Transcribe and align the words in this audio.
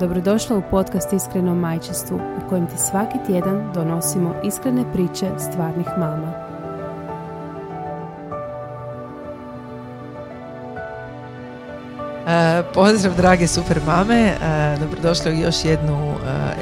Dobrodošla 0.00 0.56
u 0.56 0.62
podcast 0.70 1.12
Iskreno 1.12 1.54
majčestvu 1.54 2.16
u 2.16 2.48
kojem 2.48 2.66
ti 2.66 2.78
svaki 2.78 3.18
tjedan 3.26 3.72
donosimo 3.74 4.34
iskrene 4.44 4.92
priče 4.92 5.26
stvarnih 5.38 5.86
mama. 5.98 6.32
E, 12.26 12.62
pozdrav 12.74 13.16
drage 13.16 13.46
super 13.46 13.80
mame, 13.86 14.14
e, 14.14 14.36
dobrodošli 14.80 15.32
u 15.32 15.40
još 15.40 15.64
jednu 15.64 15.96
e, 15.96 16.16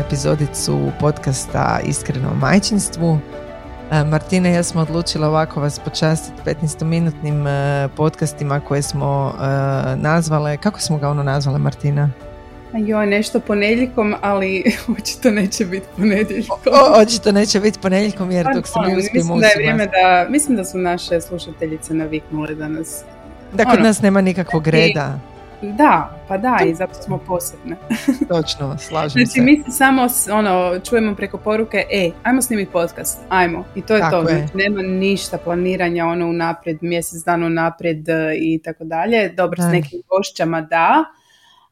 epizodicu 0.07 0.91
podcasta 1.01 1.81
Iskreno 1.85 2.29
o 2.29 2.35
majčinstvu. 2.35 3.19
Martina 4.07 4.49
i 4.49 4.53
ja 4.53 4.63
smo 4.63 4.83
odlučila 4.83 5.29
ovako 5.29 5.61
vas 5.61 5.79
počastiti 5.79 6.43
15-minutnim 6.45 7.47
podcastima 7.97 8.61
koje 8.61 8.83
smo 8.83 9.35
nazvale, 9.97 10.57
kako 10.57 10.81
smo 10.81 10.99
ga 10.99 11.09
ono 11.09 11.23
nazvale 11.23 11.59
Martina? 11.59 12.11
Joj, 12.79 13.07
nešto 13.07 13.41
ponedjeljkom, 13.41 14.15
ali 14.21 14.65
očito 14.99 15.31
neće 15.31 15.65
biti 15.65 15.87
ponedjeljkom. 15.97 16.59
O, 16.67 17.01
očito 17.03 17.33
neće 17.33 17.61
biti 17.61 17.79
ponedjeljkom 17.79 18.31
jer 18.31 18.47
dok 18.55 18.67
se 18.67 18.73
mi 18.87 18.99
uspijemo 18.99 19.37
mislim 19.37 19.79
da, 19.79 19.87
da 19.87 20.27
Mislim 20.29 20.57
da 20.57 20.65
su 20.65 20.79
naše 20.79 21.21
slušateljice 21.21 21.95
naviknule 21.95 22.55
da 22.55 22.69
nas... 22.69 23.03
Da 23.53 23.65
kod 23.65 23.75
ono, 23.75 23.83
nas 23.83 24.03
nema 24.03 24.21
nikakvog 24.21 24.67
reda. 24.69 25.19
Da, 25.63 26.21
pa 26.29 26.39
da, 26.39 26.59
i 26.67 26.75
zato 26.75 26.95
smo 26.95 27.19
posebne. 27.19 27.77
Točno, 28.35 28.79
slažem 28.79 29.11
znači, 29.11 29.27
se. 29.27 29.41
Znači, 29.41 29.41
mi 29.41 29.73
samo 29.73 30.07
ono, 30.33 30.81
čujemo 30.89 31.15
preko 31.15 31.39
poruke, 31.39 31.85
e, 31.91 32.11
ajmo 32.23 32.43
snimiti 32.43 32.73
podcast, 32.73 33.21
ajmo. 33.29 33.65
I 33.75 33.83
to 33.83 33.95
je 33.95 34.03
to, 34.11 34.25
znači, 34.25 34.57
nema 34.57 34.83
ništa 34.83 35.39
planiranja 35.39 36.07
ono 36.07 36.27
unaprijed, 36.27 36.79
mjesec 36.81 37.25
dana 37.25 37.47
unaprijed 37.47 38.09
e, 38.09 38.35
i 38.37 38.61
tako 38.65 38.85
dalje. 38.85 39.29
Dobro, 39.29 39.63
s 39.63 39.73
nekim 39.73 40.01
gošćama 40.09 40.61
da, 40.61 41.05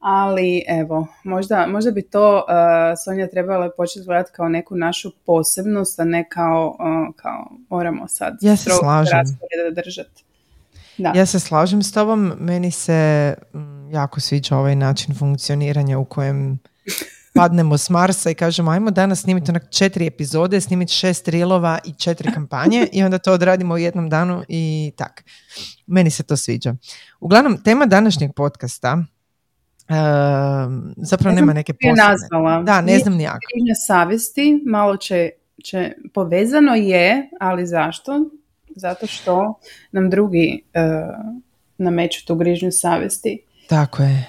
ali 0.02 0.64
evo, 0.68 1.06
možda, 1.24 1.66
možda 1.66 1.90
bi 1.90 2.02
to 2.02 2.36
uh, 2.36 2.44
Sonja 3.04 3.26
trebala 3.26 3.70
početi 3.76 4.06
gledati 4.06 4.30
kao 4.32 4.48
neku 4.48 4.76
našu 4.76 5.10
posebnost, 5.26 6.00
a 6.00 6.04
ne 6.04 6.28
kao, 6.28 6.76
uh, 6.78 7.14
kao 7.16 7.50
moramo 7.68 8.08
sad 8.08 8.36
ja 8.40 8.56
se 8.56 8.70
slažem. 8.70 9.18
držati. 9.74 10.24
Da. 10.98 11.12
Ja 11.16 11.26
se 11.26 11.40
slažem 11.40 11.82
s 11.82 11.92
tobom, 11.92 12.32
meni 12.38 12.70
se 12.70 13.34
mm, 13.54 13.90
jako 13.90 14.20
sviđa 14.20 14.56
ovaj 14.56 14.76
način 14.76 15.14
funkcioniranja 15.14 15.98
u 15.98 16.04
kojem 16.04 16.58
padnemo 17.34 17.78
s 17.78 17.90
Marsa 17.90 18.30
i 18.30 18.34
kažemo 18.34 18.70
ajmo 18.70 18.90
danas 18.90 19.20
snimiti 19.20 19.50
onak 19.50 19.70
četiri 19.70 20.06
epizode, 20.06 20.60
snimiti 20.60 20.92
šest 20.92 21.28
rilova 21.28 21.78
i 21.84 21.92
četiri 21.92 22.32
kampanje 22.32 22.88
i 22.92 23.02
onda 23.02 23.18
to 23.18 23.32
odradimo 23.32 23.74
u 23.74 23.78
jednom 23.78 24.08
danu 24.08 24.42
i 24.48 24.92
tak. 24.96 25.24
Meni 25.86 26.10
se 26.10 26.22
to 26.22 26.36
sviđa. 26.36 26.74
Uglavnom, 27.20 27.62
tema 27.62 27.86
današnjeg 27.86 28.30
podcasta 28.36 29.04
zapravo 30.96 31.36
nema 31.36 31.52
neke 31.52 31.72
posebne. 31.72 32.02
nazvala. 32.02 32.62
Da, 32.62 32.80
ne 32.80 32.98
znam 32.98 33.14
nijako. 33.14 33.38
Grižnja 33.54 33.74
savjesti, 33.86 34.62
malo 34.66 34.96
će, 34.96 35.30
će, 35.64 35.92
povezano 36.14 36.74
je, 36.74 37.30
ali 37.40 37.66
zašto? 37.66 38.30
Zato 38.76 39.06
što 39.06 39.54
nam 39.92 40.10
drugi 40.10 40.62
uh, 40.74 40.82
nameću 41.78 42.26
tu 42.26 42.34
grižnju 42.34 42.72
savjesti. 42.72 43.42
Tako 43.68 44.02
je. 44.02 44.26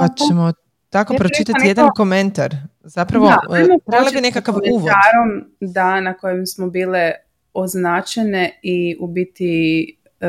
Pa 0.00 0.08
ćemo 0.28 0.52
tako 0.90 1.14
pročitati 1.14 1.66
jedan 1.66 1.88
komentar. 1.96 2.56
Zapravo, 2.80 3.26
da, 3.86 4.10
bi 4.14 4.20
nekakav 4.20 4.54
uvod. 4.72 4.90
Da, 5.60 6.00
na 6.00 6.14
kojem 6.14 6.46
smo 6.46 6.70
bile 6.70 7.12
označene 7.54 8.58
i 8.62 8.96
u 9.00 9.06
biti 9.06 9.86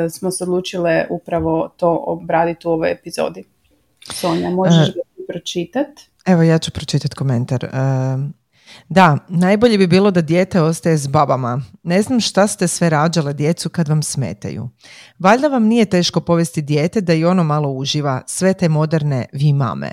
smo 0.09 0.31
se 0.31 0.43
odlučile 0.43 1.05
upravo 1.09 1.69
to 1.77 2.03
obraditi 2.07 2.67
u 2.67 2.71
ovoj 2.71 2.91
epizodi. 2.91 3.43
Sonja, 4.09 4.49
možeš 4.49 4.87
uh, 4.87 5.25
pročitati? 5.27 6.09
Evo, 6.25 6.41
ja 6.41 6.57
ću 6.57 6.71
pročitati 6.71 7.15
komentar. 7.15 7.65
Uh, 7.65 8.31
da, 8.89 9.17
najbolje 9.29 9.77
bi 9.77 9.87
bilo 9.87 10.11
da 10.11 10.21
dijete 10.21 10.61
ostaje 10.61 10.97
s 10.97 11.07
babama. 11.07 11.61
Ne 11.83 12.01
znam 12.01 12.19
šta 12.19 12.47
ste 12.47 12.67
sve 12.67 12.89
rađale 12.89 13.33
djecu 13.33 13.69
kad 13.69 13.87
vam 13.87 14.03
smetaju. 14.03 14.69
Valjda 15.19 15.47
vam 15.47 15.63
nije 15.63 15.85
teško 15.85 16.21
povesti 16.21 16.61
dijete 16.61 17.01
da 17.01 17.13
i 17.13 17.25
ono 17.25 17.43
malo 17.43 17.69
uživa 17.69 18.21
sve 18.27 18.53
te 18.53 18.69
moderne 18.69 19.25
vi 19.33 19.53
mame. 19.53 19.91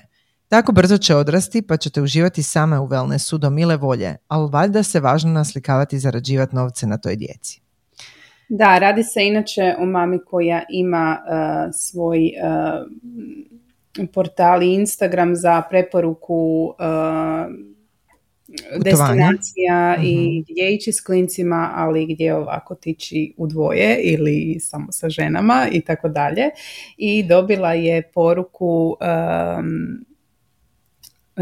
Tako 0.48 0.72
brzo 0.72 0.98
će 0.98 1.14
odrasti 1.14 1.62
pa 1.62 1.76
ćete 1.76 2.02
uživati 2.02 2.42
same 2.42 2.78
u 2.78 2.88
wellnessu 2.88 3.38
do 3.38 3.50
mile 3.50 3.76
volje, 3.76 4.16
ali 4.28 4.50
valjda 4.50 4.82
se 4.82 5.00
važno 5.00 5.32
naslikavati 5.32 5.96
i 5.96 5.98
zarađivati 5.98 6.56
novce 6.56 6.86
na 6.86 6.98
toj 6.98 7.16
djeci. 7.16 7.60
Da, 8.48 8.78
radi 8.78 9.02
se 9.02 9.26
inače 9.26 9.74
o 9.78 9.86
mami 9.86 10.18
koja 10.26 10.62
ima 10.70 11.18
uh, 11.18 11.74
svoj 11.74 12.20
portali 14.14 14.74
Instagram 14.74 15.36
za 15.36 15.62
preporuku 15.70 16.74
uh, 16.78 17.54
destinacija 18.84 19.96
i 20.02 20.44
gdje 20.48 20.74
ići 20.74 20.92
s 20.92 21.00
klincima, 21.00 21.70
ali 21.74 22.14
gdje 22.14 22.34
ovako 22.34 22.74
tići 22.74 23.34
u 23.36 23.46
dvoje 23.46 24.00
ili 24.02 24.56
samo 24.60 24.86
sa 24.92 25.08
ženama 25.08 25.66
i 25.72 25.80
tako 25.80 26.08
dalje. 26.08 26.44
I 26.96 27.22
dobila 27.22 27.72
je 27.72 28.02
poruku, 28.14 28.96
um, 29.00 30.04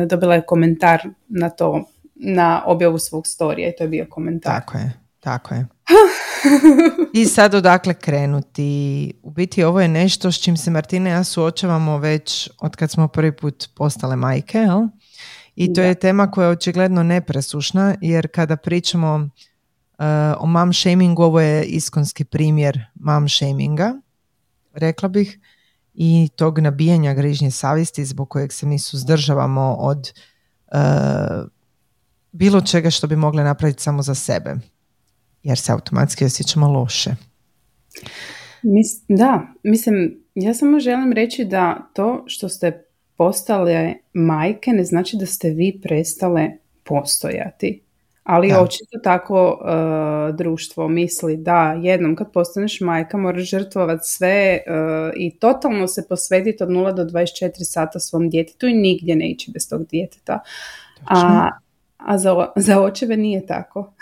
dobila 0.06 0.34
je 0.34 0.42
komentar 0.46 1.02
na 1.28 1.50
to, 1.50 1.84
na 2.14 2.62
objavu 2.66 2.98
svog 2.98 3.26
storija 3.26 3.68
i 3.68 3.72
to 3.78 3.84
je 3.84 3.88
bio 3.88 4.06
komentar. 4.08 4.60
Tako 4.60 4.78
je, 4.78 4.92
tako 5.20 5.54
je. 5.54 5.75
I 7.12 7.24
sad 7.24 7.54
odakle 7.54 7.94
krenuti? 7.94 9.12
U 9.22 9.30
biti 9.30 9.64
ovo 9.64 9.80
je 9.80 9.88
nešto 9.88 10.32
s 10.32 10.38
čim 10.38 10.56
se 10.56 10.70
Martina 10.70 11.10
i 11.10 11.12
ja 11.12 11.24
suočavamo 11.24 11.98
već 11.98 12.50
od 12.58 12.76
kad 12.76 12.91
smo 12.91 13.08
prvi 13.08 13.36
put 13.36 13.69
postale 13.74 14.16
majke, 14.16 14.58
jel? 14.58 14.82
I 15.56 15.74
to 15.74 15.80
je 15.80 15.94
tema 15.94 16.30
koja 16.30 16.47
je 16.47 16.52
očigledno 16.52 17.02
nepresušna, 17.02 17.94
jer 18.00 18.28
kada 18.34 18.56
pričamo 18.56 19.14
uh, 19.14 20.04
o 20.38 20.47
mom 20.47 20.72
shamingu, 20.72 21.22
ovo 21.22 21.41
je 21.41 21.64
iskonski 21.64 22.24
primjer 22.24 22.84
mom 22.94 23.28
shaminga, 23.28 23.94
rekla 24.74 25.08
bih, 25.08 25.38
i 25.94 26.28
tog 26.36 26.58
nabijanja 26.58 27.14
grižnje 27.14 27.50
savjesti 27.50 28.04
zbog 28.04 28.30
kojeg 28.30 28.53
se 28.53 28.66
mi 28.66 28.78
suzdržavamo 28.78 29.76
od 29.78 30.12
uh, 30.72 31.48
bilo 32.32 32.60
čega 32.60 32.91
što 32.91 33.06
bi 33.06 33.16
mogle 33.16 33.44
napraviti 33.44 33.82
samo 33.82 34.03
za 34.03 34.14
sebe 34.14 34.56
jer 35.46 35.58
se 35.58 35.72
automatski 35.72 36.24
osjećamo 36.24 36.68
loše. 36.68 37.10
Mis, 38.62 38.86
da, 39.08 39.46
mislim, 39.62 40.20
ja 40.34 40.54
samo 40.54 40.80
želim 40.80 41.12
reći 41.12 41.44
da 41.44 41.90
to 41.94 42.24
što 42.26 42.48
ste 42.48 42.84
postale 43.16 43.94
majke 44.12 44.71
ne 44.71 44.84
znači 44.84 45.16
da 45.16 45.26
ste 45.26 45.50
vi 45.50 45.80
prestale 45.82 46.50
postojati. 46.84 47.82
Ali 48.24 48.48
da. 48.48 48.62
očito 48.62 48.98
tako 49.04 49.60
uh, 49.60 50.36
društvo 50.36 50.88
misli 50.88 51.36
da 51.36 51.76
jednom 51.82 52.16
kad 52.16 52.32
postaneš 52.32 52.80
majka 52.80 53.16
moraš 53.16 53.50
žrtvovati 53.50 54.03
sve 54.04 54.59
uh, 54.66 55.12
i 55.16 55.38
totalno 55.38 55.86
se 55.86 56.06
posvetiti 56.09 56.62
od 56.62 56.68
0 56.68 56.94
do 56.94 57.04
24 57.04 57.50
sata 57.65 58.00
svom 58.00 58.30
djetetu 58.30 58.66
i 58.66 58.74
nigdje 58.74 59.16
ne 59.16 59.30
ići 59.30 59.50
bez 59.50 59.68
tog 59.68 59.86
djeteta. 59.86 60.41
A 61.06 61.48
a 62.06 62.18
za, 62.18 62.47
za 62.56 62.80
očeve 62.80 63.16
nije 63.16 63.47
tako. 63.47 63.92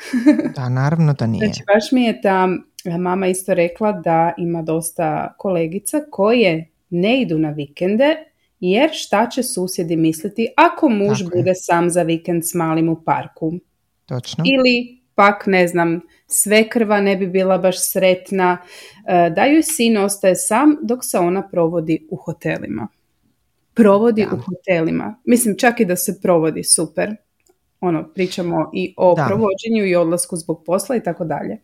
da, 0.56 0.68
naravno 0.68 1.12
da 1.12 1.26
nije. 1.26 1.46
Znači, 1.46 1.62
baš 1.74 1.92
mi 1.92 2.04
je 2.04 2.20
ta 2.20 2.48
mama 2.98 3.26
isto 3.26 3.54
rekla 3.54 3.92
da 3.92 4.32
ima 4.38 4.62
dosta 4.62 5.34
kolegica 5.38 6.00
koje 6.10 6.70
ne 6.90 7.20
idu 7.20 7.38
na 7.38 7.50
vikende 7.50 8.16
jer 8.60 8.90
šta 8.92 9.28
će 9.28 9.42
susjedi 9.42 9.96
misliti 9.96 10.48
ako 10.56 10.88
muž 10.88 11.22
bude 11.22 11.52
sam 11.54 11.90
za 11.90 12.02
vikend 12.02 12.42
s 12.44 12.54
malim 12.54 12.88
u 12.88 13.02
parku. 13.04 13.52
Točno. 14.06 14.44
Ili 14.46 15.02
pak, 15.14 15.46
ne 15.46 15.68
znam, 15.68 16.00
sve 16.26 16.68
krva 16.68 17.00
ne 17.00 17.16
bi 17.16 17.26
bila 17.26 17.58
baš 17.58 17.90
sretna, 17.92 18.58
e, 19.06 19.30
da 19.30 19.44
joj 19.44 19.62
sin 19.62 19.98
ostaje 19.98 20.34
sam 20.34 20.76
dok 20.82 20.98
se 21.02 21.18
ona 21.18 21.48
provodi 21.48 22.06
u 22.10 22.16
hotelima. 22.16 22.88
Provodi 23.74 24.26
u 24.32 24.36
hotelima. 24.36 25.20
Mislim, 25.24 25.56
čak 25.58 25.80
i 25.80 25.84
da 25.84 25.96
se 25.96 26.20
provodi, 26.22 26.64
super 26.64 27.16
ono, 27.86 28.08
pričamo 28.14 28.70
i 28.74 28.94
o 28.96 29.14
da. 29.14 29.24
provođenju 29.26 29.86
i 29.86 29.96
odlasku 29.96 30.36
zbog 30.36 30.62
posla 30.66 30.96
i 30.96 31.02
tako 31.02 31.24
dalje. 31.24 31.58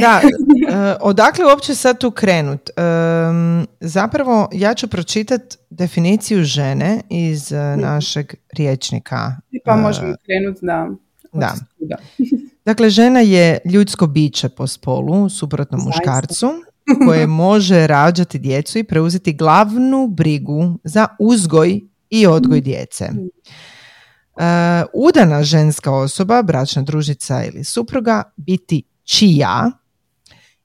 da, 0.00 0.20
uh, 0.24 0.96
odakle 1.00 1.44
uopće 1.44 1.74
sad 1.74 1.98
tu 1.98 2.10
krenut? 2.10 2.70
Um, 2.76 3.66
zapravo 3.80 4.48
ja 4.52 4.74
ću 4.74 4.88
pročitati 4.88 5.56
definiciju 5.70 6.44
žene 6.44 7.00
iz 7.10 7.52
uh, 7.52 7.80
našeg 7.80 8.34
riječnika. 8.56 9.36
Pa 9.64 9.76
možemo 9.76 10.14
krenuti 10.24 10.66
da... 10.66 10.88
Da. 11.32 11.54
Dakle, 12.66 12.90
žena 12.90 13.20
je 13.20 13.58
ljudsko 13.64 14.06
biće 14.06 14.48
po 14.48 14.66
spolu, 14.66 15.28
suprotno 15.28 15.78
muškarcu, 15.78 16.50
koje 17.06 17.26
može 17.46 17.86
rađati 17.86 18.38
djecu 18.38 18.78
i 18.78 18.84
preuzeti 18.84 19.32
glavnu 19.32 20.06
brigu 20.06 20.78
za 20.84 21.06
uzgoj 21.18 21.80
i 22.12 22.26
odgoj 22.26 22.60
djece. 22.60 23.08
Uh, 23.14 24.42
udana 24.94 25.42
ženska 25.42 25.94
osoba, 25.94 26.42
bračna 26.42 26.82
družica 26.82 27.44
ili 27.44 27.64
supruga, 27.64 28.22
biti 28.36 28.82
čija 29.04 29.70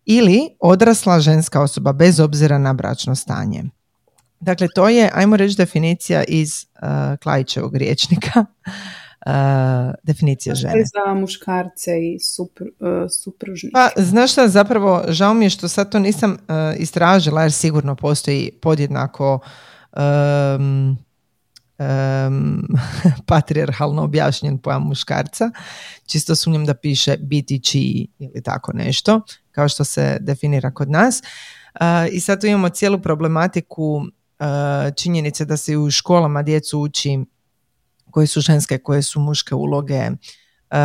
ili 0.06 0.50
odrasla 0.60 1.20
ženska 1.20 1.62
osoba 1.62 1.94
bez 1.94 2.20
obzira 2.20 2.58
na 2.58 2.74
bračno 2.74 3.16
stanje. 3.16 3.64
Dakle, 4.40 4.68
to 4.76 4.90
je, 4.90 5.10
ajmo 5.14 5.38
reći, 5.38 5.58
definicija 5.58 6.24
iz 6.24 6.66
uh, 6.82 7.20
Klajićevog 7.20 7.76
riječnika. 7.76 8.46
Uh, 9.26 9.34
definicija 10.04 10.56
žene. 10.56 10.84
za 10.86 11.14
muškarce 11.14 11.92
i 12.02 12.20
supr, 12.20 12.64
uh, 12.64 12.90
supružnike. 13.24 13.74
Pa, 13.74 13.90
znaš 13.98 14.32
šta, 14.32 14.48
zapravo, 14.48 15.04
žao 15.08 15.34
mi 15.34 15.46
je 15.46 15.50
što 15.50 15.68
sad 15.68 15.92
to 15.92 16.00
nisam 16.00 16.32
uh, 16.32 16.38
istražila, 16.80 17.42
jer 17.42 17.52
sigurno 17.52 17.96
postoji 17.96 18.52
podjednako 18.62 19.40
um, 19.98 20.98
um, 21.80 22.68
patriarhalno 23.28 24.04
objašnjen 24.04 24.58
pojam 24.58 24.84
muškarca. 24.84 25.52
Čisto 26.06 26.36
sumnjam 26.36 26.66
da 26.66 26.74
piše 26.74 27.18
biti 27.18 27.64
čiji 27.64 28.08
ili 28.20 28.44
tako 28.44 28.74
nešto, 28.74 29.22
kao 29.52 29.70
što 29.70 29.84
se 29.84 30.18
definira 30.22 30.72
kod 30.72 30.90
nas. 30.92 31.22
Uh, 31.74 31.82
I 32.12 32.20
sad 32.20 32.42
tu 32.42 32.48
imamo 32.48 32.70
cijelu 32.70 33.00
problematiku 33.00 33.96
uh, 33.96 34.06
činjenice 34.96 35.46
da 35.46 35.58
se 35.58 35.78
u 35.78 35.92
školama 35.92 36.44
djecu 36.44 36.80
uči 36.80 37.20
koje 38.12 38.28
su 38.28 38.42
ženske, 38.42 38.78
koje 38.78 39.02
su 39.02 39.20
muške 39.20 39.56
uloge, 39.56 40.10
Uh, 40.72 40.78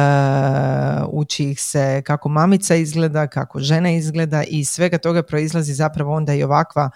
uči 1.08 1.44
ih 1.44 1.60
se 1.60 2.02
kako 2.06 2.28
mamica 2.28 2.74
izgleda, 2.74 3.26
kako 3.26 3.60
žena 3.60 3.90
izgleda 3.90 4.42
i 4.42 4.64
svega 4.64 4.98
toga 4.98 5.22
proizlazi 5.22 5.74
zapravo 5.74 6.16
onda 6.16 6.34
i 6.34 6.42
ovakva 6.42 6.90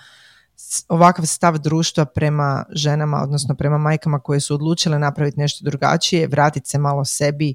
ovakav 0.88 1.26
stav 1.26 1.58
društva 1.58 2.04
prema 2.04 2.64
ženama, 2.70 3.22
odnosno 3.22 3.54
prema 3.54 3.78
majkama 3.78 4.18
koje 4.18 4.40
su 4.40 4.54
odlučile 4.54 4.98
napraviti 4.98 5.40
nešto 5.40 5.64
drugačije, 5.64 6.26
vratiti 6.26 6.68
se 6.68 6.78
malo 6.78 7.04
sebi, 7.04 7.54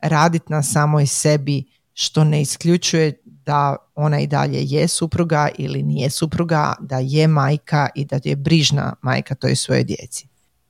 raditi 0.00 0.46
na 0.48 0.62
samoj 0.62 1.06
sebi, 1.06 1.64
što 1.92 2.24
ne 2.24 2.40
isključuje 2.40 3.22
da 3.24 3.76
ona 3.94 4.20
i 4.20 4.26
dalje 4.26 4.58
je 4.62 4.88
supruga 4.88 5.48
ili 5.58 5.82
nije 5.82 6.10
supruga, 6.10 6.74
da 6.80 6.98
je 6.98 7.26
majka 7.26 7.88
i 7.94 8.04
da 8.04 8.20
je 8.24 8.36
brižna 8.36 8.94
majka 9.02 9.34
toj 9.34 9.56
svojoj 9.56 9.84
djeci. 9.84 10.26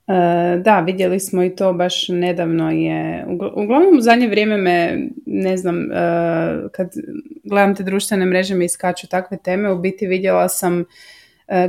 E, 0.08 0.58
da, 0.64 0.80
vidjeli 0.80 1.20
smo 1.20 1.44
i 1.44 1.56
to 1.56 1.72
baš 1.72 2.08
nedavno 2.08 2.70
je, 2.70 3.26
uglavnom 3.56 3.98
u 3.98 4.00
zadnje 4.00 4.28
vrijeme 4.28 4.56
me, 4.56 5.08
ne 5.26 5.56
znam, 5.56 5.92
e, 5.92 5.94
kad 6.72 6.90
gledam 7.44 7.74
te 7.74 7.82
društvene 7.82 8.26
mreže 8.26 8.54
mi 8.54 8.64
iskaču 8.64 9.06
takve 9.06 9.36
teme, 9.36 9.72
u 9.72 9.78
biti 9.78 10.06
vidjela 10.06 10.48
sam 10.48 10.84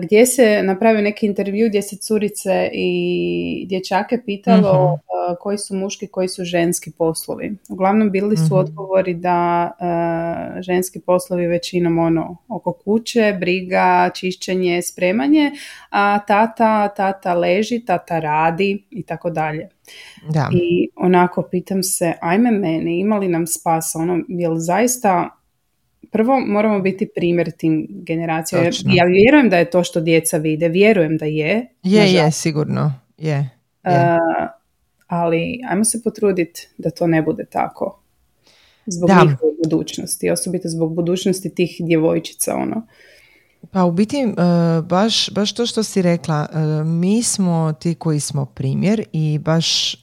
gdje 0.01 0.25
se 0.25 0.63
napravio 0.63 1.01
neki 1.01 1.25
intervju 1.25 1.69
gdje 1.69 1.81
se 1.81 1.95
curice 1.97 2.69
i 2.73 3.65
dječake 3.69 4.21
pitalo 4.25 4.93
e, 4.93 5.35
koji 5.39 5.57
su 5.57 5.75
muški, 5.75 6.07
koji 6.07 6.27
su 6.27 6.43
ženski 6.43 6.91
poslovi. 6.91 7.57
Uglavnom 7.69 8.11
bili 8.11 8.37
su 8.37 8.43
mhm. 8.45 8.55
odgovori 8.55 9.13
da 9.13 9.71
e, 9.79 10.61
ženski 10.61 10.99
poslovi 10.99 11.47
većinom 11.47 11.99
ono 11.99 12.37
oko 12.47 12.73
kuće, 12.73 13.37
briga, 13.39 14.09
čišćenje, 14.15 14.81
spremanje, 14.81 15.51
a 15.89 16.19
tata, 16.27 16.87
tata 16.87 17.33
leži, 17.33 17.85
tata 17.85 18.19
radi 18.19 18.83
i 18.89 19.03
tako 19.03 19.29
dalje. 19.29 19.69
I 20.53 20.89
onako 20.95 21.41
pitam 21.51 21.83
se, 21.83 22.13
ajme 22.21 22.51
meni, 22.51 22.99
ima 22.99 23.17
li 23.17 23.27
nam 23.27 23.47
spasa, 23.47 23.99
ono, 23.99 24.19
jel 24.27 24.55
zaista 24.55 25.40
prvo 26.11 26.39
moramo 26.39 26.79
biti 26.79 27.09
primjer 27.15 27.51
tim 27.51 27.87
generacijama. 27.89 28.69
Ja 28.85 29.05
vjerujem 29.05 29.49
da 29.49 29.57
je 29.57 29.69
to 29.69 29.83
što 29.83 30.01
djeca 30.01 30.37
vide, 30.37 30.67
vjerujem 30.67 31.17
da 31.17 31.25
je. 31.25 31.67
Je, 31.83 32.13
je, 32.13 32.31
sigurno, 32.31 32.93
je. 33.17 33.49
je. 33.83 34.17
ali 35.07 35.59
ajmo 35.69 35.83
se 35.85 36.03
potruditi 36.03 36.67
da 36.77 36.89
to 36.89 37.07
ne 37.07 37.21
bude 37.21 37.45
tako. 37.45 37.97
Zbog 38.85 39.09
da. 39.09 39.15
njihove 39.15 39.51
budućnosti, 39.63 40.29
osobito 40.29 40.69
zbog 40.69 40.95
budućnosti 40.95 41.55
tih 41.55 41.77
djevojčica, 41.79 42.55
ono. 42.55 42.87
Pa 43.71 43.83
u 43.85 43.91
biti, 43.91 44.17
e, 44.17 44.31
baš, 44.81 45.29
baš 45.29 45.53
to 45.53 45.65
što 45.65 45.83
si 45.83 46.01
rekla, 46.01 46.47
e, 46.53 46.83
mi 46.83 47.23
smo 47.23 47.73
ti 47.79 47.95
koji 47.95 48.19
smo 48.19 48.45
primjer 48.45 49.03
i 49.11 49.39
baš 49.39 49.93
e, 49.93 49.97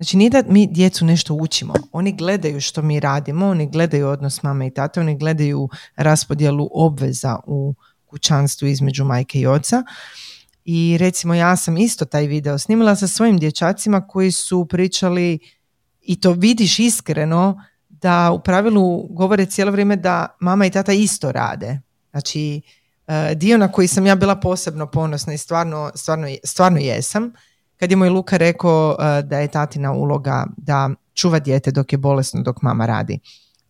Znači 0.00 0.16
nije 0.16 0.30
da 0.30 0.42
mi 0.48 0.66
djecu 0.66 1.04
nešto 1.04 1.34
učimo, 1.34 1.74
oni 1.92 2.12
gledaju 2.12 2.60
što 2.60 2.82
mi 2.82 3.00
radimo, 3.00 3.46
oni 3.46 3.70
gledaju 3.70 4.08
odnos 4.08 4.42
mame 4.42 4.66
i 4.66 4.70
tate, 4.70 5.00
oni 5.00 5.18
gledaju 5.18 5.68
raspodjelu 5.96 6.68
obveza 6.72 7.36
u 7.46 7.74
kućanstvu 8.06 8.68
između 8.68 9.04
majke 9.04 9.40
i 9.40 9.46
oca. 9.46 9.84
I 10.64 10.96
recimo 11.00 11.34
ja 11.34 11.56
sam 11.56 11.76
isto 11.76 12.04
taj 12.04 12.26
video 12.26 12.58
snimila 12.58 12.96
sa 12.96 13.06
svojim 13.06 13.38
dječacima 13.38 14.06
koji 14.06 14.32
su 14.32 14.66
pričali 14.66 15.38
i 16.02 16.20
to 16.20 16.32
vidiš 16.32 16.78
iskreno 16.78 17.62
da 17.88 18.30
u 18.30 18.40
pravilu 18.42 19.06
govore 19.10 19.46
cijelo 19.46 19.70
vrijeme 19.70 19.96
da 19.96 20.36
mama 20.40 20.66
i 20.66 20.70
tata 20.70 20.92
isto 20.92 21.32
rade. 21.32 21.80
Znači 22.10 22.62
e, 23.06 23.34
dio 23.34 23.58
na 23.58 23.72
koji 23.72 23.88
sam 23.88 24.06
ja 24.06 24.14
bila 24.14 24.36
posebno 24.36 24.90
ponosna 24.90 25.34
i 25.34 25.38
stvarno, 25.38 25.90
stvarno, 25.94 26.26
stvarno 26.44 26.78
jesam 26.78 27.32
kad 27.80 27.90
je 27.90 27.96
moj 27.96 28.08
Luka 28.08 28.36
rekao 28.36 28.96
uh, 28.98 29.28
da 29.28 29.38
je 29.38 29.48
tatina 29.48 29.92
uloga 29.92 30.46
da 30.56 30.90
čuva 31.14 31.38
dijete 31.38 31.70
dok 31.70 31.92
je 31.92 31.98
bolesno 31.98 32.42
dok 32.42 32.62
mama 32.62 32.86
radi. 32.86 33.18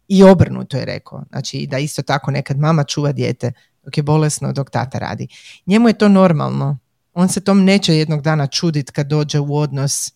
I 0.09 0.23
obrnuto 0.23 0.77
je 0.77 0.85
rekao. 0.85 1.25
Znači 1.29 1.67
da 1.71 1.79
isto 1.79 2.03
tako 2.03 2.31
nekad 2.31 2.59
mama 2.59 2.85
čuva 2.85 3.13
dijete 3.13 3.53
dok 3.83 3.97
je 3.97 4.03
bolesno 4.03 4.53
dok 4.53 4.71
tata 4.71 4.99
radi. 4.99 5.29
Njemu 5.67 5.89
je 5.89 5.99
to 5.99 6.09
normalno. 6.09 6.79
On 7.15 7.29
se 7.29 7.41
tom 7.41 7.65
neće 7.65 7.97
jednog 7.97 8.23
dana 8.23 8.47
čudit 8.47 8.91
kad 8.91 9.07
dođe 9.07 9.41
u 9.41 9.57
odnos 9.57 10.13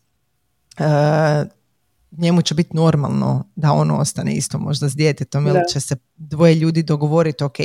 uh, 0.79 1.49
njemu 2.19 2.43
će 2.43 2.55
biti 2.55 2.77
normalno 2.77 3.45
da 3.57 3.73
on 3.73 3.91
ostane 3.91 4.35
isto 4.35 4.59
možda 4.59 4.89
s 4.89 4.97
djetetom 4.97 5.47
ili 5.47 5.61
će 5.73 5.81
se 5.81 5.97
dvoje 6.17 6.55
ljudi 6.55 6.83
dogovoriti 6.83 7.45
ok, 7.45 7.57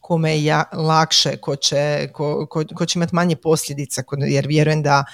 kome 0.00 0.30
je 0.30 0.44
ja, 0.44 0.64
lakše, 0.72 1.36
ko 1.36 1.56
će, 1.56 2.08
ko, 2.12 2.46
ko, 2.46 2.64
ko 2.74 2.86
će 2.86 2.98
imati 2.98 3.14
manje 3.14 3.36
posljedica 3.36 4.02
jer 4.28 4.46
vjerujem 4.46 4.82
da 4.82 5.04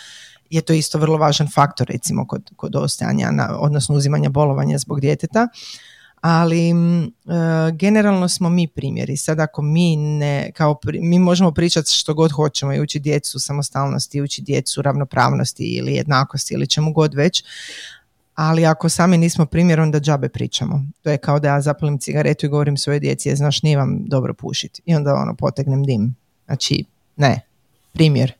je 0.51 0.61
to 0.61 0.73
isto 0.73 0.99
vrlo 0.99 1.19
važan 1.19 1.49
faktor 1.55 1.87
recimo 1.87 2.27
kod, 2.27 2.51
kod 2.57 2.77
ostajanja, 2.77 3.31
na, 3.31 3.59
odnosno 3.59 3.95
uzimanja 3.95 4.29
bolovanja 4.29 4.79
zbog 4.79 5.01
djeteta. 5.01 5.49
Ali 6.21 6.71
e, 6.71 6.75
generalno 7.73 8.29
smo 8.29 8.49
mi 8.49 8.69
primjeri. 8.69 9.17
Sad 9.17 9.41
ako 9.41 9.63
mi 9.63 9.97
ne, 9.97 10.53
kao 10.57 10.79
mi 11.01 11.19
možemo 11.19 11.53
pričati 11.53 11.91
što 11.91 12.15
god 12.15 12.33
hoćemo 12.33 12.75
i 12.75 12.81
učiti 12.81 13.03
djecu 13.03 13.39
samostalnosti, 13.39 14.23
učiti 14.23 14.53
djecu 14.53 14.83
ravnopravnosti 14.83 15.65
ili 15.65 15.95
jednakosti 15.95 16.55
ili 16.55 16.67
čemu 16.67 16.93
god 16.93 17.15
već, 17.15 17.45
ali 18.35 18.67
ako 18.67 18.89
sami 18.89 19.19
nismo 19.19 19.47
primjer, 19.47 19.81
onda 19.81 20.01
džabe 20.01 20.29
pričamo. 20.29 20.85
To 21.03 21.11
je 21.11 21.19
kao 21.19 21.41
da 21.41 21.49
ja 21.49 21.61
zapalim 21.61 21.99
cigaretu 21.99 22.47
i 22.47 22.49
govorim 22.49 22.77
svoje 22.77 23.01
djeci, 23.01 23.29
je, 23.29 23.37
znaš, 23.37 23.63
nije 23.63 23.77
vam 23.77 24.05
dobro 24.07 24.35
pušiti. 24.35 24.83
I 24.87 24.95
onda 24.95 25.15
ono, 25.15 25.35
potegnem 25.35 25.85
dim. 25.85 26.17
Znači, 26.47 26.85
ne, 27.17 27.41
primjer 27.93 28.33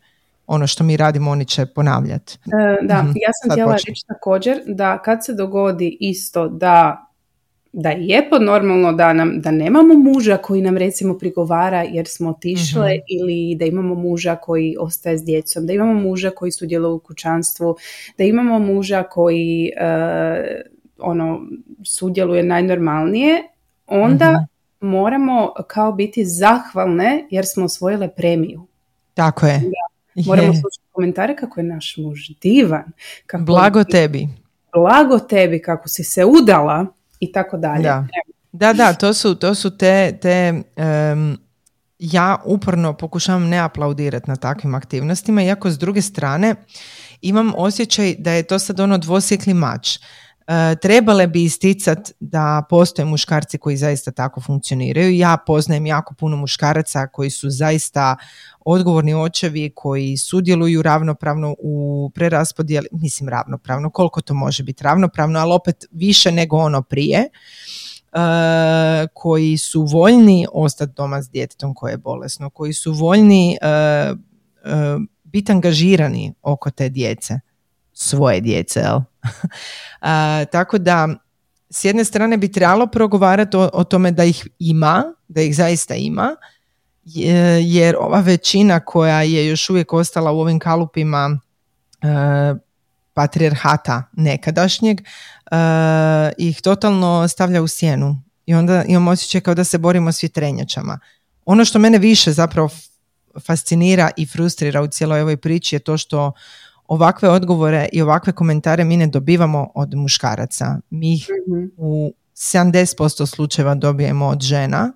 ono 0.49 0.67
što 0.67 0.85
mi 0.85 0.97
radimo 0.97 1.31
oni 1.31 1.45
će 1.45 1.67
ponavljati. 1.67 2.39
E, 2.47 2.87
da, 2.87 3.03
mhm, 3.03 3.13
ja 3.15 3.31
sam 3.43 3.51
htjela 3.51 3.73
reći 3.73 4.07
također 4.09 4.63
da 4.67 4.99
kad 4.99 5.25
se 5.25 5.35
dogodi 5.35 5.97
isto 6.01 6.49
da 6.49 7.05
da 7.73 7.91
je 7.91 8.31
podnormalno 8.31 8.93
da, 8.93 9.13
nam, 9.13 9.41
da 9.41 9.51
nemamo 9.51 9.95
muža 9.95 10.37
koji 10.37 10.63
nam 10.63 10.77
recimo 10.77 11.19
prigovara 11.19 11.83
jer 11.83 12.07
smo 12.07 12.31
otišle 12.31 12.89
mhm. 12.89 13.03
ili 13.09 13.57
da 13.59 13.65
imamo 13.65 13.95
muža 13.95 14.37
koji 14.37 14.77
ostaje 14.81 15.19
s 15.19 15.25
djecom, 15.25 15.67
da 15.67 15.73
imamo 15.73 15.95
muža 15.95 16.31
koji 16.31 16.53
sudjeluje 16.53 16.93
u 16.93 16.99
kućanstvu, 16.99 17.77
da 18.19 18.25
imamo 18.25 18.59
muža 18.59 19.03
koji 19.03 19.71
uh, 19.81 20.47
ono 20.99 21.41
sudjeluje 21.85 22.43
najnormalnije, 22.43 23.43
onda 23.87 24.31
mhm. 24.31 24.89
moramo 24.91 25.53
kao 25.67 25.93
biti 25.93 26.25
zahvalne 26.25 27.27
jer 27.31 27.47
smo 27.47 27.65
osvojile 27.65 28.09
premiju. 28.15 28.67
Tako 29.15 29.47
je. 29.47 29.61
Moramo 30.27 30.53
slušati 30.53 30.89
komentare 30.93 31.37
kako 31.37 31.61
je 31.61 31.65
naš 31.65 31.95
muž 31.97 32.19
divan. 32.43 32.85
Kako 33.27 33.45
blago 33.45 33.85
tebi. 33.85 34.29
Blago 34.75 35.19
tebi, 35.19 35.63
kako 35.63 35.89
si 35.89 36.05
se 36.05 36.25
udala 36.25 36.87
i 37.21 37.33
tako 37.33 37.57
dalje. 37.57 37.83
Da, 37.83 38.07
da, 38.53 38.73
da 38.73 38.93
to, 38.93 39.15
su, 39.15 39.35
to 39.35 39.55
su 39.55 39.77
te, 39.77 40.19
te 40.23 40.63
ja 41.99 42.37
uporno 42.45 42.93
pokušavam 42.93 43.49
ne 43.49 43.59
aplaudirati 43.59 44.31
na 44.31 44.37
takvim 44.37 44.75
aktivnostima, 44.75 45.43
iako 45.43 45.71
s 45.71 45.79
druge 45.79 46.03
strane 46.03 46.55
imam 47.21 47.53
osjećaj 47.57 48.15
da 48.19 48.33
je 48.33 48.43
to 48.43 48.59
sad 48.59 48.81
ono 48.81 48.99
dvosjekli 48.99 49.55
mač. 49.55 49.99
trebale 50.83 51.27
bi 51.27 51.45
isticati 51.45 52.13
da 52.21 52.63
postoje 52.71 53.07
muškarci 53.07 53.59
koji 53.59 53.77
zaista 53.77 54.11
tako 54.11 54.41
funkcioniraju. 54.41 55.17
Ja 55.17 55.37
poznajem 55.47 55.87
jako 55.87 56.15
puno 56.15 56.37
muškaraca 56.37 57.07
koji 57.07 57.31
su 57.31 57.51
zaista 57.51 58.17
odgovorni 58.73 59.15
očevi 59.15 59.73
koji 59.75 60.17
sudjeluju 60.17 60.83
ravnopravno 60.83 61.55
u 61.59 62.11
preraspodjeli, 62.15 62.89
mislim 62.93 63.29
ravnopravno, 63.29 63.91
koliko 63.91 64.21
to 64.21 64.35
može 64.35 64.63
biti 64.63 64.85
ravnopravno, 64.85 65.39
ali 65.39 65.53
opet 65.53 65.85
više 65.91 66.33
nego 66.33 66.57
ono 66.57 66.83
prije, 66.83 67.29
uh, 68.13 68.19
koji 69.15 69.59
su 69.59 69.83
voljni 69.83 70.47
ostati 70.53 70.93
doma 70.97 71.23
s 71.23 71.31
djetetom 71.31 71.75
koje 71.75 71.93
je 71.93 71.99
bolesno, 71.99 72.51
koji 72.51 72.73
su 72.73 72.93
voljni 72.93 73.59
uh, 73.63 74.19
uh, 74.65 75.03
biti 75.25 75.53
angažirani 75.53 76.35
oko 76.43 76.71
te 76.71 76.89
djece, 76.89 77.41
svoje 77.93 78.41
djece, 78.41 78.81
jel? 78.81 79.01
tako 80.53 80.79
da 80.79 81.09
s 81.71 81.85
jedne 81.85 82.05
strane 82.05 82.37
bi 82.37 82.53
trebalo 82.53 82.87
progovarati 82.87 83.57
o, 83.57 83.71
o 83.73 83.85
tome 83.85 84.11
da 84.11 84.25
ih 84.25 84.49
ima, 84.59 85.05
da 85.29 85.41
ih 85.41 85.57
zaista 85.57 85.95
ima, 85.95 86.37
jer 87.63 87.97
ova 87.99 88.21
većina 88.21 88.81
koja 88.81 89.23
je 89.23 89.47
još 89.47 89.71
uvijek 89.71 89.93
ostala 89.93 90.33
u 90.33 90.41
ovim 90.41 90.59
kalupima 90.59 91.41
e, 92.03 92.07
patrijarhata 93.15 94.03
nekadašnjeg 94.13 95.01
e, 95.01 95.05
ih 96.39 96.61
totalno 96.61 97.29
stavlja 97.29 97.63
u 97.63 97.69
sjenu 97.69 98.23
i 98.47 98.55
onda 98.55 98.85
imamo 98.85 99.11
osjećaj 99.11 99.41
kao 99.41 99.55
da 99.55 99.65
se 99.65 99.79
borimo 99.79 100.13
s 100.13 100.23
vjetrenjačama. 100.23 100.99
Ono 101.45 101.65
što 101.65 101.79
mene 101.79 101.99
više 101.99 102.33
zapravo 102.33 102.69
fascinira 103.47 104.11
i 104.17 104.27
frustrira 104.27 104.83
u 104.83 104.87
cijeloj 104.87 105.21
ovoj 105.21 105.37
priči 105.37 105.75
je 105.75 105.79
to 105.79 105.99
što 105.99 106.33
ovakve 106.87 107.29
odgovore 107.29 107.89
i 107.93 108.03
ovakve 108.03 108.33
komentare 108.33 108.85
mi 108.85 108.97
ne 108.97 109.07
dobivamo 109.07 109.71
od 109.75 109.95
muškaraca. 109.95 110.81
Mi 110.91 111.15
ih 111.15 111.29
mm 111.49 111.69
u 111.77 112.13
70% 112.35 113.27
slučajeva 113.27 113.75
dobijemo 113.75 114.27
od 114.27 114.41
žena. 114.41 114.93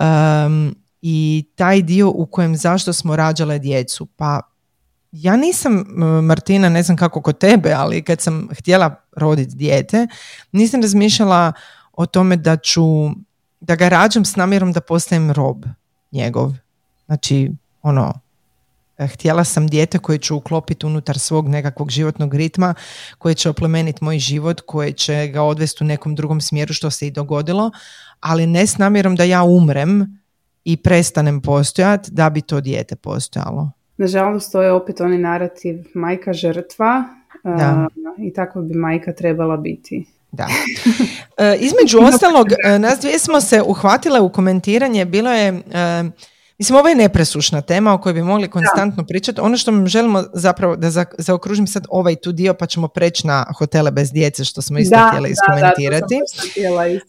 Um, 0.00 0.81
i 1.02 1.44
taj 1.54 1.82
dio 1.82 2.10
u 2.10 2.26
kojem 2.26 2.56
zašto 2.56 2.92
smo 2.92 3.16
rađale 3.16 3.58
djecu. 3.58 4.06
Pa 4.06 4.40
ja 5.12 5.36
nisam, 5.36 5.84
Martina, 6.22 6.68
ne 6.68 6.82
znam 6.82 6.96
kako 6.96 7.22
kod 7.22 7.38
tebe, 7.38 7.72
ali 7.72 8.02
kad 8.02 8.20
sam 8.20 8.48
htjela 8.58 8.94
roditi 9.16 9.56
dijete, 9.56 10.06
nisam 10.52 10.82
razmišljala 10.82 11.52
o 11.92 12.06
tome 12.06 12.36
da 12.36 12.56
ću, 12.56 12.82
da 13.60 13.76
ga 13.76 13.88
rađam 13.88 14.24
s 14.24 14.36
namjerom 14.36 14.72
da 14.72 14.80
postajem 14.80 15.30
rob 15.30 15.64
njegov. 16.12 16.52
Znači, 17.06 17.50
ono, 17.82 18.12
htjela 19.12 19.44
sam 19.44 19.66
dijete 19.66 19.98
koje 19.98 20.18
ću 20.18 20.36
uklopiti 20.36 20.86
unutar 20.86 21.18
svog 21.18 21.48
nekakvog 21.48 21.90
životnog 21.90 22.34
ritma, 22.34 22.74
koje 23.18 23.34
će 23.34 23.50
oplemeniti 23.50 24.04
moj 24.04 24.18
život, 24.18 24.60
koje 24.66 24.92
će 24.92 25.26
ga 25.26 25.42
odvesti 25.42 25.84
u 25.84 25.86
nekom 25.86 26.14
drugom 26.14 26.40
smjeru 26.40 26.74
što 26.74 26.90
se 26.90 27.06
i 27.06 27.10
dogodilo, 27.10 27.70
ali 28.20 28.46
ne 28.46 28.66
s 28.66 28.78
namjerom 28.78 29.16
da 29.16 29.24
ja 29.24 29.42
umrem 29.42 30.21
i 30.64 30.76
prestanem 30.76 31.40
postojati 31.40 32.10
da 32.10 32.30
bi 32.30 32.40
to 32.40 32.60
dijete 32.60 32.96
postojalo. 32.96 33.70
Nažalost, 33.96 34.52
to 34.52 34.62
je 34.62 34.72
opet 34.72 35.00
onaj 35.00 35.18
narativ 35.18 35.76
majka 35.94 36.32
žrtva 36.32 37.04
da. 37.44 37.88
i 38.18 38.32
tako 38.32 38.62
bi 38.62 38.74
majka 38.74 39.12
trebala 39.12 39.56
biti. 39.56 40.04
Da. 40.32 40.46
E, 41.38 41.56
između 41.60 41.98
ostalog, 41.98 42.46
e, 42.64 42.78
nas 42.78 43.00
dvije 43.00 43.18
smo 43.18 43.40
se 43.40 43.62
uhvatile 43.62 44.20
u 44.20 44.28
komentiranje, 44.28 45.04
bilo 45.04 45.30
je, 45.30 45.48
e, 45.48 46.04
mislim 46.58 46.78
ovo 46.78 46.88
je 46.88 46.94
nepresušna 46.94 47.60
tema 47.60 47.94
o 47.94 47.98
kojoj 47.98 48.14
bi 48.14 48.22
mogli 48.22 48.50
konstantno 48.50 49.06
pričati. 49.06 49.40
Ono 49.40 49.56
što 49.56 49.86
želimo 49.86 50.24
zapravo 50.32 50.76
da 50.76 50.90
zaokružim 51.18 51.66
sad 51.66 51.86
ovaj 51.90 52.16
tu 52.16 52.32
dio 52.32 52.54
pa 52.54 52.66
ćemo 52.66 52.88
preći 52.88 53.26
na 53.26 53.46
hotele 53.58 53.90
bez 53.90 54.12
djece 54.12 54.44
što 54.44 54.62
smo 54.62 54.78
isto 54.78 54.96
htjeli 55.08 55.30
iskomentirati. 55.30 56.14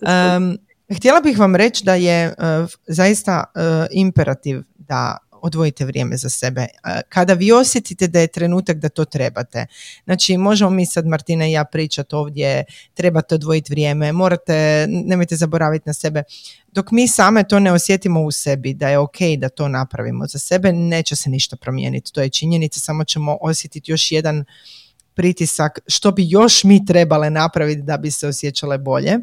Da, 0.02 0.40
Htjela 0.90 1.22
bih 1.22 1.40
vam 1.40 1.56
reći 1.56 1.86
da 1.86 1.96
je 1.96 2.28
uh, 2.28 2.70
zaista 2.88 3.44
uh, 3.56 3.62
imperativ 3.92 4.62
da 4.78 5.18
odvojite 5.32 5.86
vrijeme 5.86 6.18
za 6.18 6.30
sebe. 6.30 6.62
Uh, 6.62 6.92
kada 7.10 7.34
vi 7.34 7.52
osjetite 7.52 8.08
da 8.08 8.20
je 8.20 8.28
trenutak 8.28 8.78
da 8.78 8.90
to 8.90 9.06
trebate, 9.06 9.66
znači 10.06 10.38
možemo 10.38 10.70
mi 10.70 10.86
sad 10.86 11.06
Martina 11.06 11.48
i 11.48 11.52
ja 11.52 11.64
pričati 11.64 12.16
ovdje, 12.16 12.64
trebate 12.94 13.36
odvojiti 13.36 13.74
vrijeme, 13.74 14.12
morate, 14.12 14.86
nemojte 14.90 15.36
zaboraviti 15.36 15.84
na 15.86 15.94
sebe. 15.94 16.24
Dok 16.72 16.92
mi 16.92 17.08
same 17.08 17.44
to 17.44 17.60
ne 17.60 17.72
osjetimo 17.72 18.24
u 18.24 18.32
sebi, 18.32 18.74
da 18.74 18.90
je 18.90 18.98
ok 18.98 19.18
da 19.38 19.50
to 19.50 19.68
napravimo 19.68 20.28
za 20.28 20.40
sebe, 20.40 20.74
neće 20.74 21.16
se 21.16 21.30
ništa 21.30 21.56
promijeniti. 21.56 22.14
To 22.14 22.22
je 22.22 22.30
činjenica, 22.30 22.80
samo 22.80 23.04
ćemo 23.04 23.38
osjetiti 23.42 23.92
još 23.92 24.12
jedan 24.12 24.46
pritisak 25.14 25.80
što 25.88 26.12
bi 26.12 26.30
još 26.30 26.64
mi 26.64 26.86
trebale 26.86 27.30
napraviti 27.30 27.82
da 27.82 27.98
bi 27.98 28.12
se 28.12 28.28
osjećale 28.28 28.78
bolje. 28.78 29.20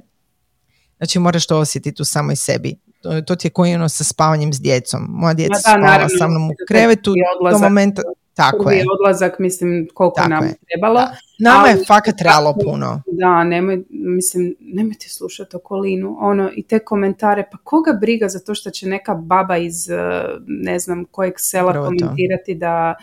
Znači 1.01 1.19
moraš 1.19 1.47
to 1.47 1.59
osjetiti 1.59 2.03
u 2.03 2.05
samoj 2.05 2.37
sebi. 2.37 2.77
To, 3.03 3.21
to 3.21 3.37
ti 3.37 3.47
je 3.47 3.51
koji 3.51 3.75
ono 3.75 3.89
sa 3.89 4.05
spavanjem 4.05 4.53
s 4.53 4.61
djecom. 4.61 5.07
Moja 5.09 5.35
djeca 5.35 5.53
da, 5.53 5.59
spala 5.61 6.09
sa 6.19 6.29
mnom 6.29 6.51
u 6.51 6.53
krevetu 6.69 7.15
do 7.53 7.59
momenta... 7.59 8.03
Tako 8.35 8.71
je. 8.71 8.85
odlazak, 9.01 9.39
mislim, 9.39 9.89
koliko 9.95 10.29
nam 10.29 10.45
je 10.45 10.55
trebalo. 10.69 11.01
Nama 11.39 11.69
je 11.69 11.85
fakat 11.87 12.15
trebalo 12.19 12.55
puno. 12.65 13.03
Da, 13.07 13.45
nemoj, 13.45 13.83
mislim, 13.91 14.55
nemojte 14.61 15.09
slušati 15.09 15.57
okolinu. 15.57 16.17
Ono, 16.21 16.51
I 16.55 16.63
te 16.63 16.79
komentare, 16.79 17.49
pa 17.53 17.59
koga 17.65 17.93
briga 18.01 18.29
za 18.29 18.39
to 18.39 18.55
što 18.55 18.71
će 18.71 18.89
neka 18.89 19.15
baba 19.15 19.57
iz, 19.57 19.91
eh, 19.91 20.25
ne 20.47 20.79
znam, 20.79 21.05
kojeg 21.05 21.35
sela 21.37 21.73
komentirati 21.73 22.55
da, 22.55 22.95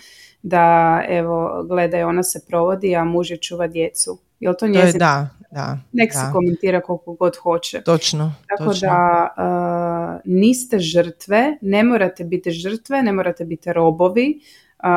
da, 0.42 1.02
evo, 1.10 1.66
gledaj, 1.68 2.04
ona 2.04 2.24
se 2.24 2.40
provodi, 2.48 2.96
a 2.96 3.04
muž 3.04 3.32
je 3.32 3.38
čuva 3.38 3.68
djecu. 3.68 4.18
Jel 4.40 4.54
to 4.60 4.68
njezin? 4.68 5.00
Da, 5.00 5.30
da. 5.52 5.78
Nek 5.92 6.14
se 6.14 6.20
komentira 6.34 6.82
koliko 6.82 7.14
god 7.14 7.36
hoće. 7.36 7.82
Točno. 7.82 8.34
Tako 8.58 8.74
da 8.74 9.28
uh, 9.38 10.22
niste 10.26 10.80
žrtve, 10.80 11.58
ne 11.62 11.84
morate 11.84 12.24
biti 12.24 12.52
žrtve, 12.52 13.04
ne 13.04 13.12
morate 13.12 13.46
biti 13.46 13.74
robovi. 13.74 14.40
Uh, 14.84 14.90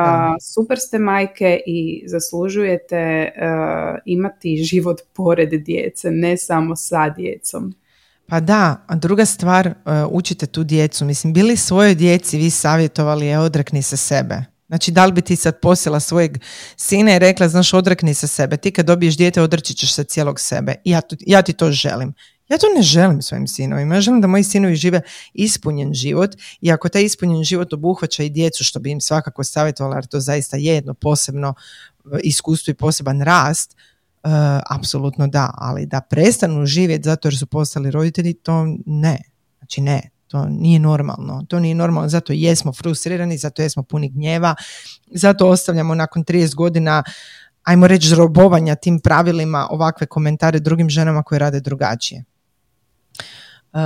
super 0.54 0.78
ste 0.78 0.98
majke 0.98 1.60
i 1.66 2.02
zaslužujete 2.06 3.30
uh, 3.36 3.98
imati 4.04 4.56
život 4.56 5.00
pored 5.12 5.48
djece, 5.50 6.10
ne 6.10 6.36
samo 6.36 6.76
sa 6.76 7.08
djecom. 7.08 7.74
Pa 8.26 8.40
da, 8.40 8.76
a 8.86 8.94
druga 8.96 9.24
stvar, 9.24 9.74
učite 10.10 10.46
tu 10.46 10.64
djecu. 10.64 11.04
Mislim, 11.04 11.32
bili 11.32 11.56
svojoj 11.56 11.94
djeci 11.94 12.38
vi 12.38 12.50
savjetovali 12.50 13.26
je 13.26 13.38
odrekni 13.38 13.82
se 13.82 13.96
sebe. 13.96 14.44
Znači, 14.70 14.90
da 14.90 15.06
li 15.06 15.12
bi 15.12 15.22
ti 15.22 15.36
sad 15.36 15.60
posjela 15.60 16.00
svojeg 16.00 16.38
sina 16.76 17.16
i 17.16 17.18
rekla, 17.18 17.48
znaš, 17.48 17.74
odrekni 17.74 18.14
se 18.14 18.28
sebe. 18.28 18.56
Ti 18.56 18.70
kad 18.70 18.86
dobiješ 18.86 19.16
dijete, 19.16 19.42
odreći 19.42 19.74
ćeš 19.74 19.94
se 19.94 20.04
cijelog 20.04 20.40
sebe. 20.40 20.74
Ja, 20.84 21.00
ja 21.20 21.42
ti 21.42 21.52
to 21.52 21.72
želim. 21.72 22.14
Ja 22.48 22.58
to 22.58 22.66
ne 22.76 22.82
želim 22.82 23.22
svojim 23.22 23.46
sinovima. 23.46 23.94
Ja 23.94 24.00
želim 24.00 24.20
da 24.20 24.26
moji 24.26 24.44
sinovi 24.44 24.74
žive 24.74 25.02
ispunjen 25.34 25.94
život 25.94 26.30
i 26.60 26.72
ako 26.72 26.88
taj 26.88 27.02
ispunjen 27.02 27.44
život 27.44 27.72
obuhvaća 27.72 28.22
i 28.22 28.30
djecu, 28.30 28.64
što 28.64 28.80
bi 28.80 28.90
im 28.90 29.00
svakako 29.00 29.44
savjetovala, 29.44 29.96
jer 29.96 30.06
to 30.06 30.20
zaista 30.20 30.56
je 30.56 30.74
jedno 30.74 30.94
posebno 30.94 31.54
e, 32.04 32.18
iskustvo 32.22 32.70
i 32.70 32.74
poseban 32.74 33.22
rast, 33.22 33.76
uh, 34.24 34.30
apsolutno 34.70 35.26
da, 35.26 35.50
ali 35.54 35.86
da 35.86 36.00
prestanu 36.00 36.66
živjeti 36.66 37.04
zato 37.04 37.28
jer 37.28 37.38
su 37.38 37.46
postali 37.46 37.90
roditelji, 37.90 38.34
to 38.34 38.66
ne. 38.86 39.18
Znači 39.58 39.80
ne, 39.80 40.10
to 40.30 40.44
nije 40.48 40.78
normalno. 40.78 41.44
To 41.48 41.60
nije 41.60 41.74
normalno, 41.74 42.08
zato 42.08 42.32
jesmo 42.32 42.72
frustrirani, 42.72 43.38
zato 43.38 43.62
jesmo 43.62 43.82
puni 43.82 44.08
gnjeva, 44.08 44.54
zato 45.06 45.48
ostavljamo 45.48 45.94
nakon 45.94 46.24
30 46.24 46.54
godina 46.54 47.02
ajmo 47.62 47.86
reći 47.86 48.14
robovanja 48.14 48.74
tim 48.74 49.00
pravilima 49.00 49.66
ovakve 49.70 50.06
komentare 50.06 50.58
drugim 50.58 50.90
ženama 50.90 51.22
koje 51.22 51.38
rade 51.38 51.60
drugačije. 51.60 52.24
Uh, 53.72 53.80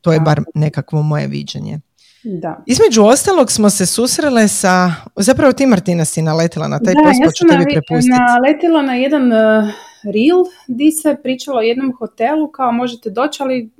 to 0.00 0.12
je 0.12 0.20
bar 0.20 0.40
nekakvo 0.54 1.02
moje 1.02 1.26
viđenje. 1.26 1.80
Da. 2.24 2.62
Između 2.66 3.02
ostalog 3.02 3.52
smo 3.52 3.70
se 3.70 3.86
susrele 3.86 4.48
sa, 4.48 4.92
zapravo 5.16 5.52
ti 5.52 5.66
Martina 5.66 6.04
si 6.04 6.22
naletila 6.22 6.68
na 6.68 6.78
taj 6.78 6.94
da, 6.94 7.00
post, 7.04 7.20
ja 7.20 7.26
pa 7.26 7.32
ću 7.32 7.44
tebi 7.48 7.64
prepustiti. 7.64 8.18
naletila 8.28 8.82
na 8.82 8.94
jedan 8.94 9.32
uh, 9.32 9.68
reel 10.06 10.44
di 10.68 10.90
se 10.90 11.16
pričalo 11.22 11.58
o 11.58 11.62
jednom 11.62 11.92
hotelu 11.98 12.48
kao 12.50 12.72
možete 12.72 13.10
doći, 13.10 13.42
ali 13.42 13.70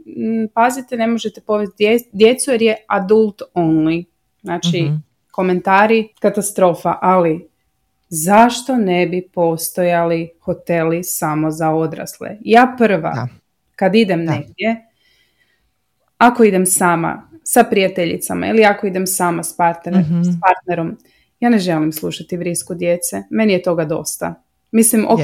pazite, 0.54 0.96
ne 0.96 1.06
možete 1.06 1.40
povesti 1.40 1.98
djecu 2.12 2.50
jer 2.50 2.62
je 2.62 2.76
adult 2.88 3.42
only. 3.54 4.04
Znači, 4.42 4.82
mhm. 4.82 4.94
komentari, 5.30 6.08
katastrofa, 6.20 6.98
ali 7.00 7.48
zašto 8.08 8.76
ne 8.76 9.06
bi 9.06 9.28
postojali 9.34 10.30
hoteli 10.40 11.04
samo 11.04 11.50
za 11.50 11.70
odrasle? 11.70 12.36
Ja 12.40 12.74
prva, 12.78 13.28
kad 13.76 13.94
idem 13.94 14.24
negdje, 14.24 14.86
ako 16.18 16.44
idem 16.44 16.66
sama 16.66 17.30
sa 17.44 17.64
prijateljicama 17.64 18.46
ili 18.46 18.64
ako 18.64 18.86
idem 18.86 19.06
sama 19.06 19.42
s, 19.42 19.56
partner, 19.56 19.94
mhm. 19.94 20.22
s 20.22 20.28
partnerom, 20.40 20.96
ja 21.40 21.48
ne 21.48 21.58
želim 21.58 21.92
slušati 21.92 22.36
vrisku 22.36 22.74
djece. 22.74 23.22
Meni 23.30 23.52
je 23.52 23.62
toga 23.62 23.84
dosta. 23.84 24.42
Mislim, 24.70 25.06
ok, 25.08 25.20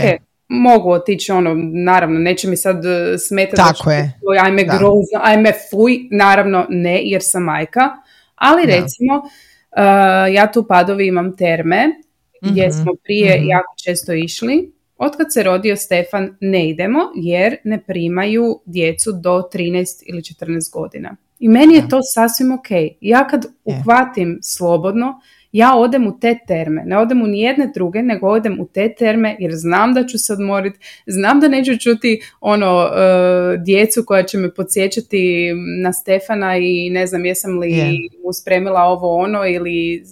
mogu 0.52 0.90
otići 0.90 1.32
ono, 1.32 1.54
naravno, 1.84 2.18
neće 2.18 2.48
mi 2.48 2.56
sad 2.56 2.84
e, 2.84 3.18
smetati 3.18 3.56
Tako 3.56 3.90
je. 3.90 4.12
ajme 4.42 4.64
grozno, 4.64 5.20
ajme 5.22 5.52
fuj, 5.70 5.98
naravno 6.10 6.66
ne, 6.68 7.00
jer 7.04 7.20
sam 7.24 7.42
majka, 7.42 7.90
ali 8.34 8.62
recimo, 8.66 9.16
uh, 9.16 10.34
ja 10.34 10.52
tu 10.52 10.64
padovi 10.68 11.06
imam 11.06 11.36
terme, 11.36 11.88
gdje 12.42 12.68
mhm, 12.68 12.72
smo 12.72 12.92
prije 13.04 13.40
mm 13.40 13.48
jako 13.48 13.74
često 13.84 14.12
išli, 14.12 14.72
otkad 14.98 15.26
se 15.30 15.42
rodio 15.42 15.76
Stefan 15.76 16.36
ne 16.40 16.68
idemo 16.68 16.98
jer 17.14 17.56
ne 17.64 17.82
primaju 17.84 18.60
djecu 18.66 19.12
do 19.12 19.48
13 19.54 20.02
ili 20.06 20.20
14 20.20 20.72
godina. 20.72 21.16
I 21.38 21.48
meni 21.48 21.74
je 21.74 21.88
to 21.88 22.00
sasvim 22.14 22.52
ok. 22.52 22.68
Ja 23.00 23.26
kad 23.26 23.46
uhvatim 23.64 24.38
slobodno, 24.42 25.20
ja 25.52 25.76
odem 25.76 26.06
u 26.06 26.18
te 26.20 26.38
terme, 26.46 26.82
ne 26.86 26.98
odem 26.98 27.22
u 27.22 27.26
nijedne 27.26 27.70
druge, 27.74 28.02
nego 28.02 28.28
odem 28.28 28.60
u 28.60 28.66
te 28.66 28.94
terme 28.94 29.36
jer 29.38 29.52
znam 29.54 29.94
da 29.94 30.06
ću 30.06 30.18
se 30.18 30.32
odmoriti, 30.32 30.78
znam 31.06 31.40
da 31.40 31.48
neću 31.48 31.78
čuti 31.78 32.20
ono 32.40 32.82
e, 32.82 33.58
djecu 33.58 34.04
koja 34.06 34.22
će 34.22 34.38
me 34.38 34.54
podsjećati 34.54 35.50
na 35.82 35.92
Stefana 35.92 36.56
i 36.56 36.90
ne 36.90 37.06
znam 37.06 37.24
jesam 37.24 37.58
li 37.58 37.68
yeah. 37.68 38.08
uspremila 38.24 38.80
ovo 38.80 39.16
ono 39.16 39.46
ili 39.46 40.04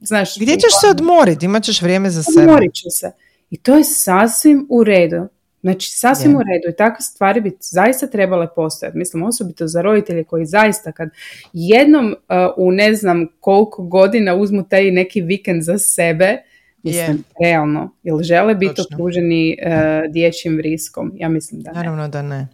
znaš... 0.00 0.38
Gdje 0.38 0.54
ćeš 0.54 0.80
se 0.80 0.88
odmoriti? 0.90 1.46
Imat 1.46 1.62
ćeš 1.62 1.82
vrijeme 1.82 2.10
za 2.10 2.22
sebe. 2.22 2.40
Odmorit 2.40 2.74
ću 2.74 2.90
se. 2.90 3.12
I 3.50 3.56
to 3.56 3.76
je 3.76 3.84
sasvim 3.84 4.66
u 4.70 4.84
redu. 4.84 5.28
Znači, 5.68 5.90
sasvim 5.90 6.36
u 6.36 6.38
redu 6.38 6.72
i 6.72 6.76
takve 6.76 7.00
stvari 7.00 7.40
bi 7.40 7.56
zaista 7.60 8.06
trebale 8.06 8.48
postojati. 8.54 8.98
Mislim, 8.98 9.22
osobito 9.22 9.66
za 9.66 9.82
roditelje 9.82 10.24
koji 10.24 10.46
zaista 10.46 10.92
kad 10.92 11.08
jednom 11.52 12.06
uh, 12.06 12.16
u 12.56 12.72
ne 12.72 12.94
znam 12.94 13.26
koliko 13.40 13.82
godina 13.82 14.34
uzmu 14.34 14.68
taj 14.68 14.90
neki 14.90 15.20
vikend 15.20 15.62
za 15.62 15.78
sebe, 15.78 16.42
mislim, 16.82 17.24
realno, 17.42 17.94
jel 18.02 18.22
žele 18.22 18.54
biti 18.54 18.80
okruženi 18.80 19.56
uh, 19.66 20.12
dječjim 20.12 20.56
vriskom? 20.56 21.12
Ja 21.14 21.28
mislim 21.28 21.62
da 21.62 21.70
ne. 21.70 21.76
Naravno 21.76 22.08
da 22.08 22.22
ne. 22.22 22.48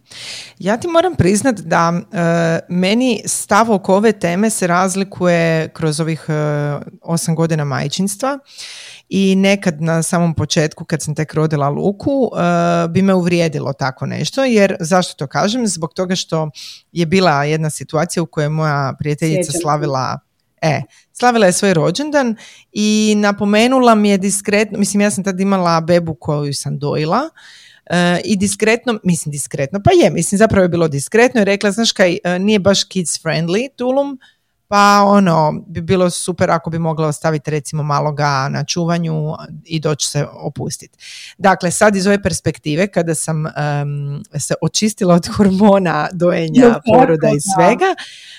Ja 0.59 0.77
ti 0.77 0.89
moram 0.89 1.15
priznat 1.15 1.61
da 1.61 1.93
uh, 1.93 2.77
meni 2.77 3.23
stav 3.27 3.73
oko 3.73 3.97
ove 3.97 4.13
teme 4.13 4.51
se 4.51 4.67
razlikuje 4.67 5.69
kroz 5.69 6.01
ovih 6.01 6.27
osam 7.03 7.35
godina 7.35 7.65
majčinstva 7.65 8.39
i 9.09 9.37
nekad 9.37 9.83
na 9.83 10.03
samom 10.03 10.35
početku 10.35 10.85
kad 10.85 11.03
sam 11.03 11.15
tek 11.15 11.35
rodila 11.35 11.69
Luku 11.69 12.11
uh, 12.11 12.91
bi 12.91 13.03
me 13.03 13.15
uvrijedilo 13.15 13.73
tako 13.73 14.07
nešto 14.07 14.45
jer 14.45 14.77
zašto 14.81 15.15
to 15.15 15.27
kažem? 15.27 15.67
Zbog 15.67 15.95
toga 15.95 16.17
što 16.17 16.51
je 16.93 17.07
bila 17.07 17.45
jedna 17.45 17.71
situacija 17.71 18.23
u 18.23 18.27
kojoj 18.27 18.45
je 18.45 18.49
moja 18.49 18.95
prijateljica 18.99 19.53
slavila 19.53 20.19
E, 20.65 20.83
slavila 21.13 21.47
je 21.47 21.53
svoj 21.53 21.75
rođendan 21.75 22.37
i 22.73 23.15
napomenula 23.17 23.95
mi 23.95 24.09
je 24.09 24.19
diskretno, 24.19 24.79
mislim 24.79 25.01
ja 25.01 25.11
sam 25.11 25.25
tad 25.25 25.41
imala 25.41 25.81
bebu 25.81 26.15
koju 26.15 26.55
sam 26.55 26.79
dojila 26.79 27.21
uh, 27.91 27.97
i 28.25 28.37
diskretno, 28.37 28.99
mislim 29.05 29.33
diskretno, 29.33 29.81
pa 29.85 29.91
je, 30.05 30.11
mislim 30.11 30.39
zapravo 30.39 30.63
je 30.63 30.69
bilo 30.69 30.89
diskretno 30.89 31.41
i 31.41 31.45
rekla, 31.45 31.71
znaš 31.71 31.93
kaj, 31.93 32.19
uh, 32.25 32.43
nije 32.43 32.59
baš 32.59 32.85
kids 32.85 33.23
friendly 33.23 33.69
Tulum, 33.77 34.19
pa 34.75 35.03
ono 35.07 35.63
bi 35.67 35.81
bilo 35.81 36.11
super 36.11 36.51
ako 36.51 36.71
bi 36.71 36.79
mogla 36.79 37.09
ostaviti 37.09 37.51
recimo 37.51 37.83
maloga 37.83 38.49
na 38.49 38.65
čuvanju 38.65 39.35
i 39.65 39.81
doći 39.81 40.07
se 40.07 40.27
opustiti. 40.33 40.99
Dakle, 41.39 41.71
sad 41.71 41.97
iz 41.97 42.07
ove 42.07 42.23
perspektive 42.23 42.87
kada 42.87 43.15
sam 43.15 43.45
se 44.39 44.55
očistila 44.61 45.15
od 45.15 45.27
hormona 45.37 46.09
dojenja, 46.13 46.81
poroda 46.93 47.29
i 47.29 47.41
svega, 47.41 47.95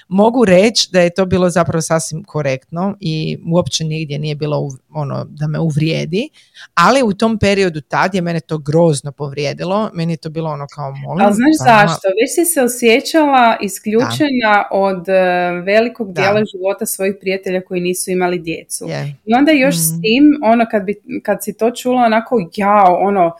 mogu 0.07 0.45
reći 0.45 0.89
da 0.91 1.01
je 1.01 1.13
to 1.13 1.25
bilo 1.25 1.49
zapravo 1.49 1.81
sasvim 1.81 2.23
korektno 2.23 2.97
i 2.99 3.37
uopće 3.53 3.83
nigdje 3.83 4.19
nije 4.19 4.35
bilo 4.35 4.69
ono 4.89 5.25
da 5.29 5.47
me 5.47 5.59
uvrijedi, 5.59 6.29
ali 6.73 7.03
u 7.03 7.13
tom 7.13 7.39
periodu 7.39 7.81
tad 7.81 8.15
je 8.15 8.21
mene 8.21 8.39
to 8.39 8.57
grozno 8.57 9.11
povrijedilo, 9.11 9.89
meni 9.93 10.13
je 10.13 10.17
to 10.17 10.29
bilo 10.29 10.49
ono 10.49 10.67
kao 10.75 10.91
molim. 10.91 11.25
Ali 11.25 11.33
znaš 11.33 11.55
pa 11.59 11.63
zašto? 11.63 12.07
Već 12.07 12.35
si 12.35 12.53
se 12.53 12.61
osjećala 12.61 13.57
isključena 13.61 14.63
od 14.71 15.09
e, 15.09 15.51
velikog 15.65 16.13
dijela 16.25 16.45
života 16.45 16.85
svojih 16.85 17.15
prijatelja 17.19 17.61
koji 17.61 17.81
nisu 17.81 18.11
imali 18.11 18.39
djecu. 18.39 18.87
I 19.25 19.33
onda 19.33 19.51
još 19.51 19.75
s 19.75 19.91
mhm. 19.91 20.01
tim, 20.01 20.39
ono 20.43 20.65
kad, 20.71 20.83
bi, 20.83 20.95
kad 21.23 21.43
si 21.43 21.53
to 21.53 21.71
čula 21.71 22.01
onako, 22.01 22.49
jao, 22.55 22.97
ono, 23.01 23.31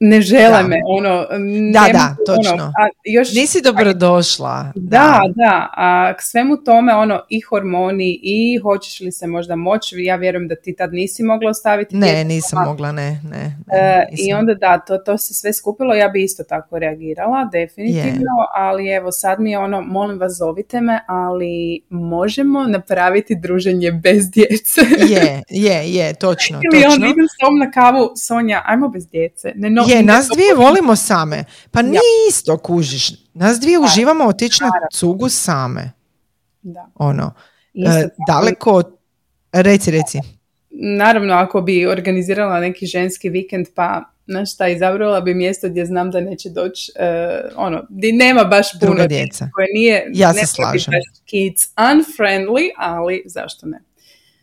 ne 0.00 0.20
žele 0.20 0.62
me, 0.62 0.76
ono... 0.86 1.26
Da, 1.72 1.92
da, 1.92 2.16
ono, 2.28 2.36
točno. 2.36 2.64
a 2.64 2.88
još, 3.04 3.34
Nisi 3.34 3.62
dobro 3.62 3.92
došla. 3.92 4.72
Da, 4.74 5.20
da, 5.34 5.68
a 5.76 6.14
k 6.18 6.22
svemu 6.22 6.56
tome, 6.64 6.94
ono, 6.94 7.20
i 7.28 7.40
hormoni, 7.40 8.20
i 8.22 8.58
hoćeš 8.62 9.00
li 9.00 9.12
se 9.12 9.26
možda 9.26 9.56
moći, 9.56 9.96
ja 9.98 10.16
vjerujem 10.16 10.48
da 10.48 10.54
ti 10.56 10.76
tad 10.76 10.92
nisi 10.92 11.22
mogla 11.22 11.50
ostaviti. 11.50 11.96
Ne, 11.96 12.24
nisam 12.24 12.64
mogla, 12.64 12.92
ne, 12.92 13.20
ne. 13.30 13.56
E, 13.72 14.06
I 14.12 14.32
onda 14.32 14.54
da, 14.54 14.78
to, 14.78 14.98
to 14.98 15.18
se 15.18 15.34
sve 15.34 15.52
skupilo, 15.52 15.94
ja 15.94 16.08
bi 16.08 16.24
isto 16.24 16.44
tako 16.44 16.78
reagirala, 16.78 17.48
definitivno, 17.52 18.32
ali 18.56 18.88
evo, 18.88 19.12
sad 19.12 19.40
mi 19.40 19.50
je 19.50 19.58
ono, 19.58 19.80
molim 19.80 20.18
vas, 20.18 20.32
zovite 20.38 20.80
me, 20.80 21.00
ali 21.06 21.82
možemo 21.90 22.64
napraviti 22.64 23.34
druženje 23.34 23.92
bez 23.92 24.30
djece. 24.30 24.80
je, 25.08 25.42
je, 25.48 25.92
je, 25.92 26.14
točno, 26.14 26.60
Ili 26.72 26.82
točno. 26.82 26.94
onda 26.94 27.06
idem 27.06 27.26
s 27.28 27.38
tom 27.38 27.58
na 27.58 27.70
kavu, 27.70 28.10
Sonja, 28.16 28.62
ajmo 28.64 28.88
bez 28.88 29.08
djece. 29.08 29.52
Ne, 29.54 29.70
no, 29.70 29.89
je, 29.90 30.02
nas 30.02 30.28
dvije 30.34 30.54
volimo 30.54 30.96
same. 30.96 31.44
Pa 31.70 31.82
nije 31.82 32.00
isto, 32.28 32.58
kužiš. 32.58 33.10
Nas 33.34 33.60
dvije 33.60 33.78
uživamo 33.78 34.24
otići 34.24 34.62
na 34.62 34.70
cugu 34.92 35.28
same. 35.28 35.92
Da. 36.62 36.86
Ono, 36.94 37.34
e, 37.74 38.08
daleko, 38.26 38.82
reci, 39.52 39.90
reci. 39.90 40.18
Naravno, 40.70 41.34
ako 41.34 41.60
bi 41.60 41.86
organizirala 41.86 42.60
neki 42.60 42.86
ženski 42.86 43.28
vikend, 43.28 43.66
pa 43.74 44.04
znaš 44.26 44.54
šta, 44.54 44.68
izabrala 44.68 45.20
bi 45.20 45.34
mjesto 45.34 45.68
gdje 45.68 45.86
znam 45.86 46.10
da 46.10 46.20
neće 46.20 46.50
doći, 46.50 46.92
e, 46.96 47.40
ono, 47.56 47.86
gdje 47.88 48.12
nema 48.12 48.44
baš 48.44 48.80
puno 48.80 49.06
djeca. 49.06 49.48
Koje 49.54 49.68
nije, 49.74 50.10
ja 50.14 50.34
se 50.34 50.46
slažem. 50.46 50.94
Kids 51.24 51.62
unfriendly, 51.76 52.70
ali 52.76 53.22
zašto 53.26 53.66
ne? 53.66 53.82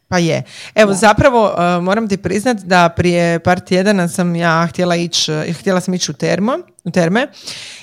Pa 0.09 0.17
je. 0.17 0.43
Evo 0.75 0.93
zapravo 0.93 1.45
uh, 1.45 1.83
moram 1.83 2.07
ti 2.07 2.17
priznat 2.17 2.57
da 2.57 2.89
prije 2.95 3.39
par 3.39 3.59
tjedana 3.59 4.07
sam 4.07 4.35
ja 4.35 4.67
htjela 4.69 4.95
ići, 4.95 5.31
uh, 5.31 5.55
htjela 5.59 5.81
sam 5.81 5.93
ići 5.93 6.11
u, 6.11 6.13
termo, 6.13 6.57
u 6.83 6.91
terme 6.91 7.27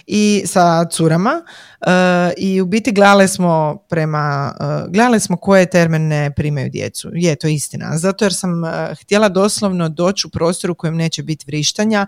i 0.06 0.42
sa 0.46 0.84
curama 0.84 1.42
uh, 1.80 1.86
i 2.36 2.60
u 2.60 2.66
biti 2.66 2.92
gledali 2.92 3.28
smo 3.28 3.76
prema, 3.88 4.54
gledali 4.88 5.20
smo 5.20 5.36
koje 5.36 5.66
terme 5.66 5.98
ne 5.98 6.34
primaju 6.34 6.70
djecu. 6.70 7.10
Je, 7.12 7.36
to 7.36 7.48
istina. 7.48 7.98
Zato 7.98 8.24
jer 8.24 8.34
sam 8.34 8.62
htjela 9.02 9.28
doslovno 9.28 9.88
doći 9.88 10.26
u 10.26 10.30
prostor 10.30 10.70
u 10.70 10.74
kojem 10.74 10.96
neće 10.96 11.22
biti 11.22 11.44
vrištanja. 11.46 12.06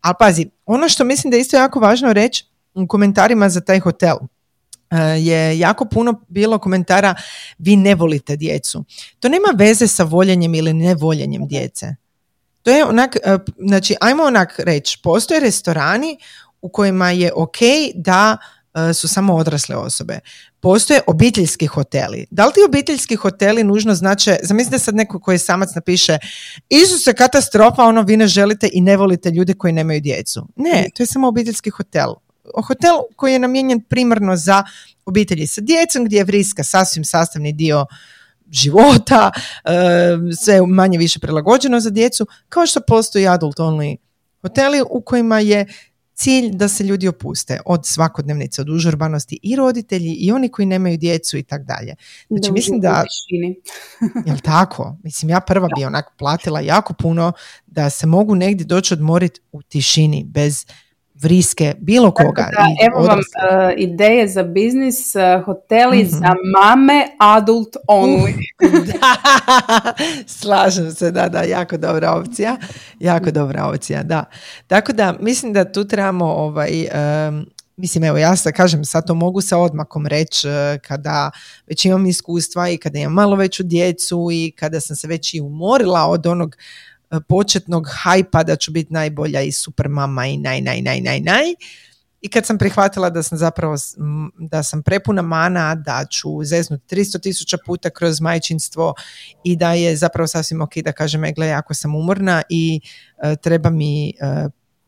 Ali 0.00 0.14
pazi, 0.18 0.46
ono 0.66 0.88
što 0.88 1.04
mislim 1.04 1.30
da 1.30 1.36
je 1.36 1.40
isto 1.40 1.56
jako 1.56 1.80
važno 1.80 2.12
reći 2.12 2.44
u 2.74 2.86
komentarima 2.86 3.48
za 3.48 3.60
taj 3.60 3.80
hotel 3.80 4.16
E, 4.16 4.33
je 4.98 5.58
jako 5.58 5.84
puno 5.84 6.20
bilo 6.28 6.58
komentara 6.58 7.14
vi 7.58 7.76
ne 7.76 7.94
volite 7.94 8.36
djecu. 8.36 8.84
To 9.20 9.28
nema 9.28 9.48
veze 9.56 9.86
sa 9.86 10.04
voljenjem 10.04 10.54
ili 10.54 10.72
nevoljenjem 10.72 11.46
djece. 11.46 11.94
To 12.62 12.70
je 12.70 12.84
onak, 12.84 13.16
e, 13.16 13.38
znači 13.68 13.94
ajmo 14.00 14.22
onak 14.22 14.58
reći, 14.58 14.98
postoje 15.02 15.40
restorani 15.40 16.18
u 16.60 16.68
kojima 16.68 17.10
je 17.10 17.32
ok 17.36 17.56
da 17.94 18.36
e, 18.74 18.94
su 18.94 19.08
samo 19.08 19.34
odrasle 19.34 19.76
osobe. 19.76 20.18
Postoje 20.60 21.00
obiteljski 21.06 21.66
hoteli. 21.66 22.26
Da 22.30 22.46
li 22.46 22.52
ti 22.52 22.60
obiteljski 22.68 23.16
hoteli 23.16 23.64
nužno 23.64 23.94
znače, 23.94 24.36
zamislite 24.42 24.78
sad 24.78 24.94
neko 24.94 25.20
koji 25.20 25.38
samac 25.38 25.74
napiše 25.74 26.18
Isuse 26.68 27.12
katastrofa, 27.12 27.82
ono 27.82 28.02
vi 28.02 28.16
ne 28.16 28.26
želite 28.26 28.70
i 28.72 28.80
ne 28.80 28.96
volite 28.96 29.30
ljude 29.30 29.54
koji 29.54 29.72
nemaju 29.72 30.00
djecu. 30.00 30.48
Ne, 30.56 30.88
to 30.94 31.02
je 31.02 31.06
samo 31.06 31.28
obiteljski 31.28 31.70
hotel 31.70 32.14
hotel 32.66 32.94
koji 33.16 33.32
je 33.32 33.38
namijenjen 33.38 33.80
primarno 33.80 34.36
za 34.36 34.64
obitelji 35.06 35.46
sa 35.46 35.60
djecom, 35.60 36.04
gdje 36.04 36.16
je 36.16 36.24
vriska 36.24 36.64
sasvim 36.64 37.04
sastavni 37.04 37.52
dio 37.52 37.86
života, 38.50 39.32
e, 39.64 39.70
sve 40.44 40.66
manje 40.66 40.98
više 40.98 41.18
prilagođeno 41.18 41.80
za 41.80 41.90
djecu, 41.90 42.26
kao 42.48 42.66
što 42.66 42.80
postoji 42.80 43.28
adult 43.28 43.56
only 43.56 43.96
hoteli 44.42 44.82
u 44.90 45.00
kojima 45.00 45.40
je 45.40 45.66
cilj 46.14 46.50
da 46.52 46.68
se 46.68 46.84
ljudi 46.84 47.08
opuste 47.08 47.60
od 47.66 47.86
svakodnevnice, 47.86 48.62
od 48.62 48.68
užurbanosti 48.68 49.38
i 49.42 49.56
roditelji 49.56 50.12
i 50.12 50.32
oni 50.32 50.48
koji 50.48 50.66
nemaju 50.66 50.96
djecu 50.96 51.36
i 51.36 51.42
tak 51.42 51.62
dalje. 51.62 51.94
Znači 52.28 52.52
mislim 52.52 52.80
da... 52.80 53.04
jel 54.26 54.36
tako? 54.42 54.96
Mislim 55.02 55.30
ja 55.30 55.40
prva 55.40 55.68
bi 55.76 55.84
onak 55.84 56.04
platila 56.18 56.60
jako 56.60 56.94
puno 56.94 57.32
da 57.66 57.90
se 57.90 58.06
mogu 58.06 58.34
negdje 58.34 58.64
doći 58.64 58.94
odmoriti 58.94 59.40
u 59.52 59.62
tišini 59.62 60.24
bez 60.24 60.66
vriske, 61.24 61.74
bilo 61.78 62.10
koga. 62.10 62.48
Da, 62.56 62.66
evo 62.86 63.06
vam 63.06 63.18
uh, 63.18 63.24
ideje 63.76 64.28
za 64.28 64.42
biznis, 64.42 65.14
uh, 65.14 65.44
hoteli 65.44 65.96
mm-hmm. 65.96 66.18
za 66.18 66.34
mame, 66.54 67.06
adult 67.18 67.76
only. 67.88 68.34
Slažem 70.40 70.90
se, 70.90 71.10
da, 71.10 71.28
da, 71.28 71.42
jako 71.42 71.76
dobra 71.76 72.12
opcija. 72.12 72.56
Jako 73.00 73.30
dobra 73.30 73.66
opcija, 73.66 74.02
da. 74.02 74.24
Tako 74.66 74.92
da, 74.92 75.14
mislim 75.20 75.52
da 75.52 75.72
tu 75.72 75.84
trebamo 75.84 76.24
ovaj, 76.24 76.86
um, 77.28 77.46
mislim 77.76 78.04
evo 78.04 78.18
ja 78.18 78.36
se 78.36 78.52
kažem 78.52 78.84
sad 78.84 79.06
to 79.06 79.14
mogu 79.14 79.40
sa 79.40 79.58
odmakom 79.58 80.06
reći 80.06 80.48
uh, 80.48 80.54
kada 80.82 81.30
već 81.66 81.84
imam 81.84 82.06
iskustva 82.06 82.68
i 82.68 82.78
kada 82.78 82.98
imam 82.98 83.12
malo 83.12 83.36
veću 83.36 83.62
djecu 83.62 84.28
i 84.32 84.52
kada 84.56 84.80
sam 84.80 84.96
se 84.96 85.08
već 85.08 85.34
i 85.34 85.40
umorila 85.40 86.06
od 86.06 86.26
onog 86.26 86.56
početnog 87.28 87.86
hajpa 87.92 88.42
da 88.42 88.56
ću 88.56 88.72
biti 88.72 88.92
najbolja 88.92 89.40
i 89.40 89.52
super 89.52 89.88
mama 89.88 90.26
i 90.26 90.36
naj, 90.36 90.60
naj, 90.60 90.82
naj, 90.82 91.00
naj, 91.00 91.20
naj. 91.20 91.44
i 92.20 92.28
kad 92.28 92.46
sam 92.46 92.58
prihvatila 92.58 93.10
da 93.10 93.22
sam 93.22 93.38
zapravo 93.38 93.76
da 94.38 94.62
sam 94.62 94.82
prepuna 94.82 95.22
mana, 95.22 95.74
da 95.74 96.04
ću 96.10 96.44
zeznuti 96.44 96.96
300 96.96 97.20
tisuća 97.20 97.56
puta 97.66 97.90
kroz 97.90 98.20
majčinstvo 98.20 98.94
i 99.44 99.56
da 99.56 99.72
je 99.72 99.96
zapravo 99.96 100.26
sasvim 100.26 100.62
ok 100.62 100.76
da 100.76 100.92
kažem, 100.92 101.24
e, 101.24 101.32
gle, 101.32 101.46
jako 101.46 101.74
sam 101.74 101.94
umorna 101.94 102.42
i 102.48 102.80
e, 103.22 103.36
treba 103.36 103.70
mi 103.70 104.08
e, 104.08 104.12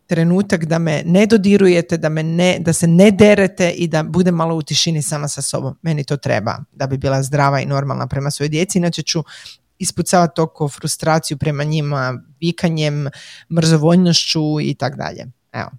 trenutak 0.07 0.65
da 0.65 0.79
me 0.79 1.03
ne 1.07 1.27
dodirujete, 1.27 1.97
da, 1.97 2.09
me 2.09 2.23
ne, 2.23 2.57
da 2.61 2.73
se 2.73 2.87
ne 2.87 3.11
derete 3.11 3.71
i 3.71 3.89
da 3.89 4.03
budem 4.03 4.35
malo 4.35 4.55
u 4.55 4.63
tišini 4.63 5.03
sama 5.03 5.29
sa 5.29 5.43
sobom. 5.43 5.79
Meni 5.83 6.05
to 6.05 6.17
treba 6.17 6.59
da 6.73 6.87
bi 6.87 6.99
bila 6.99 7.23
zdrava 7.23 7.61
i 7.61 7.67
normalna 7.67 8.07
prema 8.07 8.31
svojoj 8.31 8.49
djeci, 8.49 8.79
inače 8.79 9.03
ću 9.03 9.23
ispucavati 9.79 10.37
toko 10.37 10.69
frustraciju 10.69 11.39
prema 11.39 11.65
njima, 11.65 12.23
vikanjem, 12.41 13.07
mrzovoljnošću 13.53 14.61
i 14.61 14.75
tak 14.75 14.97
dalje. 14.97 15.27
Evo. 15.53 15.71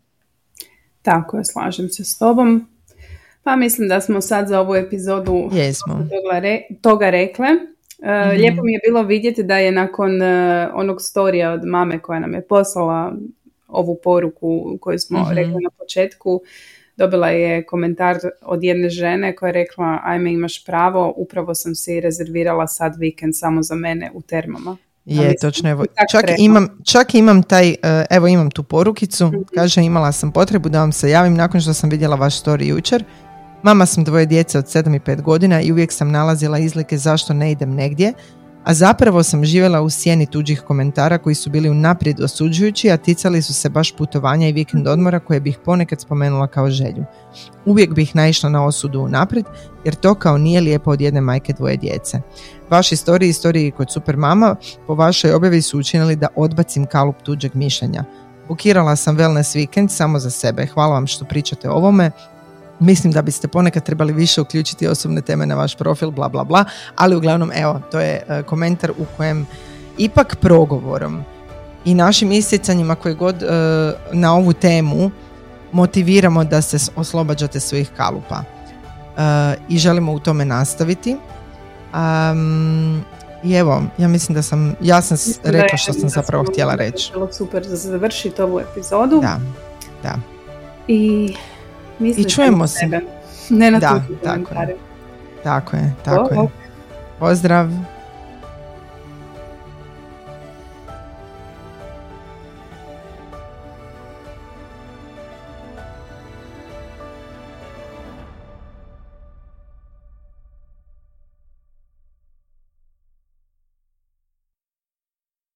Tako 1.02 1.38
je, 1.38 1.46
slažem 1.46 1.90
se 1.90 2.04
s 2.04 2.18
tobom. 2.18 2.68
Pa 3.44 3.56
mislim 3.56 3.88
da 3.88 4.02
smo 4.02 4.22
sad 4.22 4.48
za 4.48 4.60
ovu 4.60 4.76
epizodu 4.76 5.50
Jesmo. 5.54 5.94
Toga, 5.94 6.40
re, 6.40 6.62
toga 6.82 7.10
rekle. 7.10 7.48
Mhm. 8.04 8.38
Lijepo 8.38 8.64
mi 8.64 8.74
je 8.74 8.80
bilo 8.88 9.04
vidjeti 9.04 9.44
da 9.44 9.58
je 9.58 9.72
nakon 9.72 10.22
e, 10.22 10.70
onog 10.74 11.02
storija 11.02 11.52
od 11.52 11.66
mame 11.66 12.00
koja 12.00 12.20
nam 12.20 12.34
je 12.34 12.48
poslala 12.48 13.14
ovu 13.68 14.00
poruku 14.04 14.78
koju 14.82 15.00
smo 15.00 15.20
mm 15.20 15.36
rekli 15.36 15.64
na 15.64 15.70
početku, 15.78 16.42
dobila 16.98 17.30
je 17.30 17.66
komentar 17.66 18.18
od 18.42 18.64
jedne 18.64 18.90
žene 18.90 19.36
koja 19.36 19.48
je 19.48 19.54
rekla 19.54 20.00
ajme 20.04 20.34
imaš 20.34 20.66
pravo, 20.66 21.14
upravo 21.18 21.56
sam 21.56 21.76
si 21.76 22.00
rezervirala 22.00 22.68
sad 22.68 22.96
vikend 23.00 23.38
samo 23.38 23.64
za 23.64 23.76
mene 23.76 24.12
u 24.14 24.22
termama. 24.22 24.78
Je, 25.06 25.36
točno, 25.42 25.70
evo, 25.70 25.86
čak 26.12 26.26
imam, 26.40 26.68
čak 26.84 27.16
imam 27.16 27.44
taj, 27.44 27.70
e, 27.70 27.76
evo 28.10 28.28
imam 28.28 28.52
tu 28.52 28.64
porukicu, 28.64 29.28
mm 29.28 29.46
kaže 29.56 29.82
imala 29.82 30.12
sam 30.12 30.32
potrebu 30.32 30.70
da 30.70 30.80
vam 30.80 30.92
se 30.92 31.10
javim 31.10 31.34
nakon 31.34 31.62
što 31.62 31.74
sam 31.74 31.90
vidjela 31.90 32.16
vaš 32.16 32.44
story 32.44 32.64
jučer. 32.64 33.04
Mama 33.64 33.86
sam 33.86 34.04
dvoje 34.04 34.26
djece 34.26 34.58
od 34.58 34.66
7 34.66 34.96
i 34.96 35.00
5 35.00 35.22
godina 35.22 35.62
i 35.62 35.72
uvijek 35.72 35.92
sam 35.92 36.12
nalazila 36.12 36.60
izlike 36.60 36.98
zašto 36.98 37.34
ne 37.34 37.52
idem 37.52 37.74
negdje, 37.74 38.14
a 38.68 38.74
zapravo 38.74 39.24
sam 39.24 39.46
živjela 39.46 39.82
u 39.82 39.90
sjeni 39.90 40.26
tuđih 40.26 40.62
komentara 40.62 41.18
koji 41.18 41.36
su 41.36 41.50
bili 41.50 41.70
unaprijed 41.70 42.22
osuđujući, 42.22 42.92
a 42.92 42.98
ticali 42.98 43.42
su 43.42 43.54
se 43.54 43.70
baš 43.70 43.96
putovanja 43.96 44.48
i 44.48 44.52
vikend 44.52 44.88
odmora 44.88 45.20
koje 45.20 45.40
bih 45.40 45.58
ponekad 45.66 46.02
spomenula 46.02 46.48
kao 46.48 46.70
želju. 46.70 47.06
Uvijek 47.66 47.94
bih 47.94 48.16
naišla 48.16 48.50
na 48.50 48.66
osudu 48.66 49.00
unaprijed, 49.00 49.46
jer 49.86 49.96
to 49.96 50.16
kao 50.16 50.38
nije 50.38 50.62
lijepo 50.62 50.92
od 50.92 51.02
jedne 51.02 51.22
majke 51.22 51.54
dvoje 51.54 51.78
djece. 51.78 52.22
Vaš 52.70 52.92
istoriji 52.92 53.28
i 53.28 53.30
istoriji 53.30 53.72
kod 53.72 53.92
super 53.92 54.18
mama 54.18 54.56
po 54.88 54.96
vašoj 54.96 55.34
objavi 55.34 55.62
su 55.62 55.80
učinili 55.80 56.16
da 56.16 56.28
odbacim 56.36 56.86
kalup 56.86 57.16
tuđeg 57.24 57.56
mišljenja. 57.56 58.04
Bukirala 58.48 58.96
sam 58.96 59.18
wellness 59.18 59.56
vikend 59.56 59.92
samo 59.92 60.20
za 60.20 60.30
sebe. 60.30 60.66
Hvala 60.66 60.94
vam 60.94 61.08
što 61.08 61.26
pričate 61.26 61.70
o 61.70 61.74
ovome 61.74 62.12
mislim 62.80 63.14
da 63.14 63.22
biste 63.22 63.48
ponekad 63.48 63.84
trebali 63.84 64.14
više 64.14 64.42
uključiti 64.42 64.88
osobne 64.88 65.22
teme 65.22 65.46
na 65.46 65.56
vaš 65.56 65.76
profil, 65.76 66.12
bla 66.12 66.30
bla 66.30 66.44
bla, 66.44 66.66
ali 66.96 67.16
uglavnom 67.16 67.52
evo, 67.56 67.82
to 67.92 68.00
je 68.00 68.24
e, 68.28 68.44
komentar 68.44 68.92
u 68.92 69.06
kojem 69.18 69.48
ipak 69.98 70.36
progovorom 70.42 71.24
i 71.86 71.94
našim 71.94 72.32
isticanjima 72.32 72.96
koji 72.96 73.16
god 73.16 73.44
e, 73.44 73.48
na 74.14 74.36
ovu 74.36 74.54
temu 74.54 75.12
motiviramo 75.72 76.44
da 76.44 76.62
se 76.62 76.92
oslobađate 76.96 77.60
svojih 77.60 77.90
kalupa 77.98 78.44
e, 78.44 79.56
i 79.70 79.78
želimo 79.78 80.14
u 80.14 80.20
tome 80.20 80.46
nastaviti. 80.46 81.18
I 83.44 83.54
evo, 83.54 83.84
ja 83.98 84.08
mislim 84.08 84.36
da 84.36 84.42
sam, 84.42 84.76
ja 84.82 85.02
sam 85.02 85.18
rekla 85.44 85.78
što 85.78 85.94
sam 85.94 86.10
zapravo 86.10 86.44
htjela 86.52 86.76
reći. 86.76 87.12
Bilo 87.14 87.34
super 87.34 87.64
za 87.68 87.76
završiti 87.76 88.42
ovu 88.42 88.60
epizodu. 88.60 89.22
Da, 89.22 89.40
da. 90.04 90.16
I 90.88 91.34
i 92.00 92.30
čujemo 92.30 92.68
se. 92.68 93.02
Ne 93.50 93.72
na 93.72 93.80
da, 93.80 94.02
tako 94.24 94.54
je. 94.54 94.76
Tako 95.44 95.76
je, 95.76 95.94
tako 96.06 96.34
je. 96.34 96.48
Pozdrav. 97.20 97.70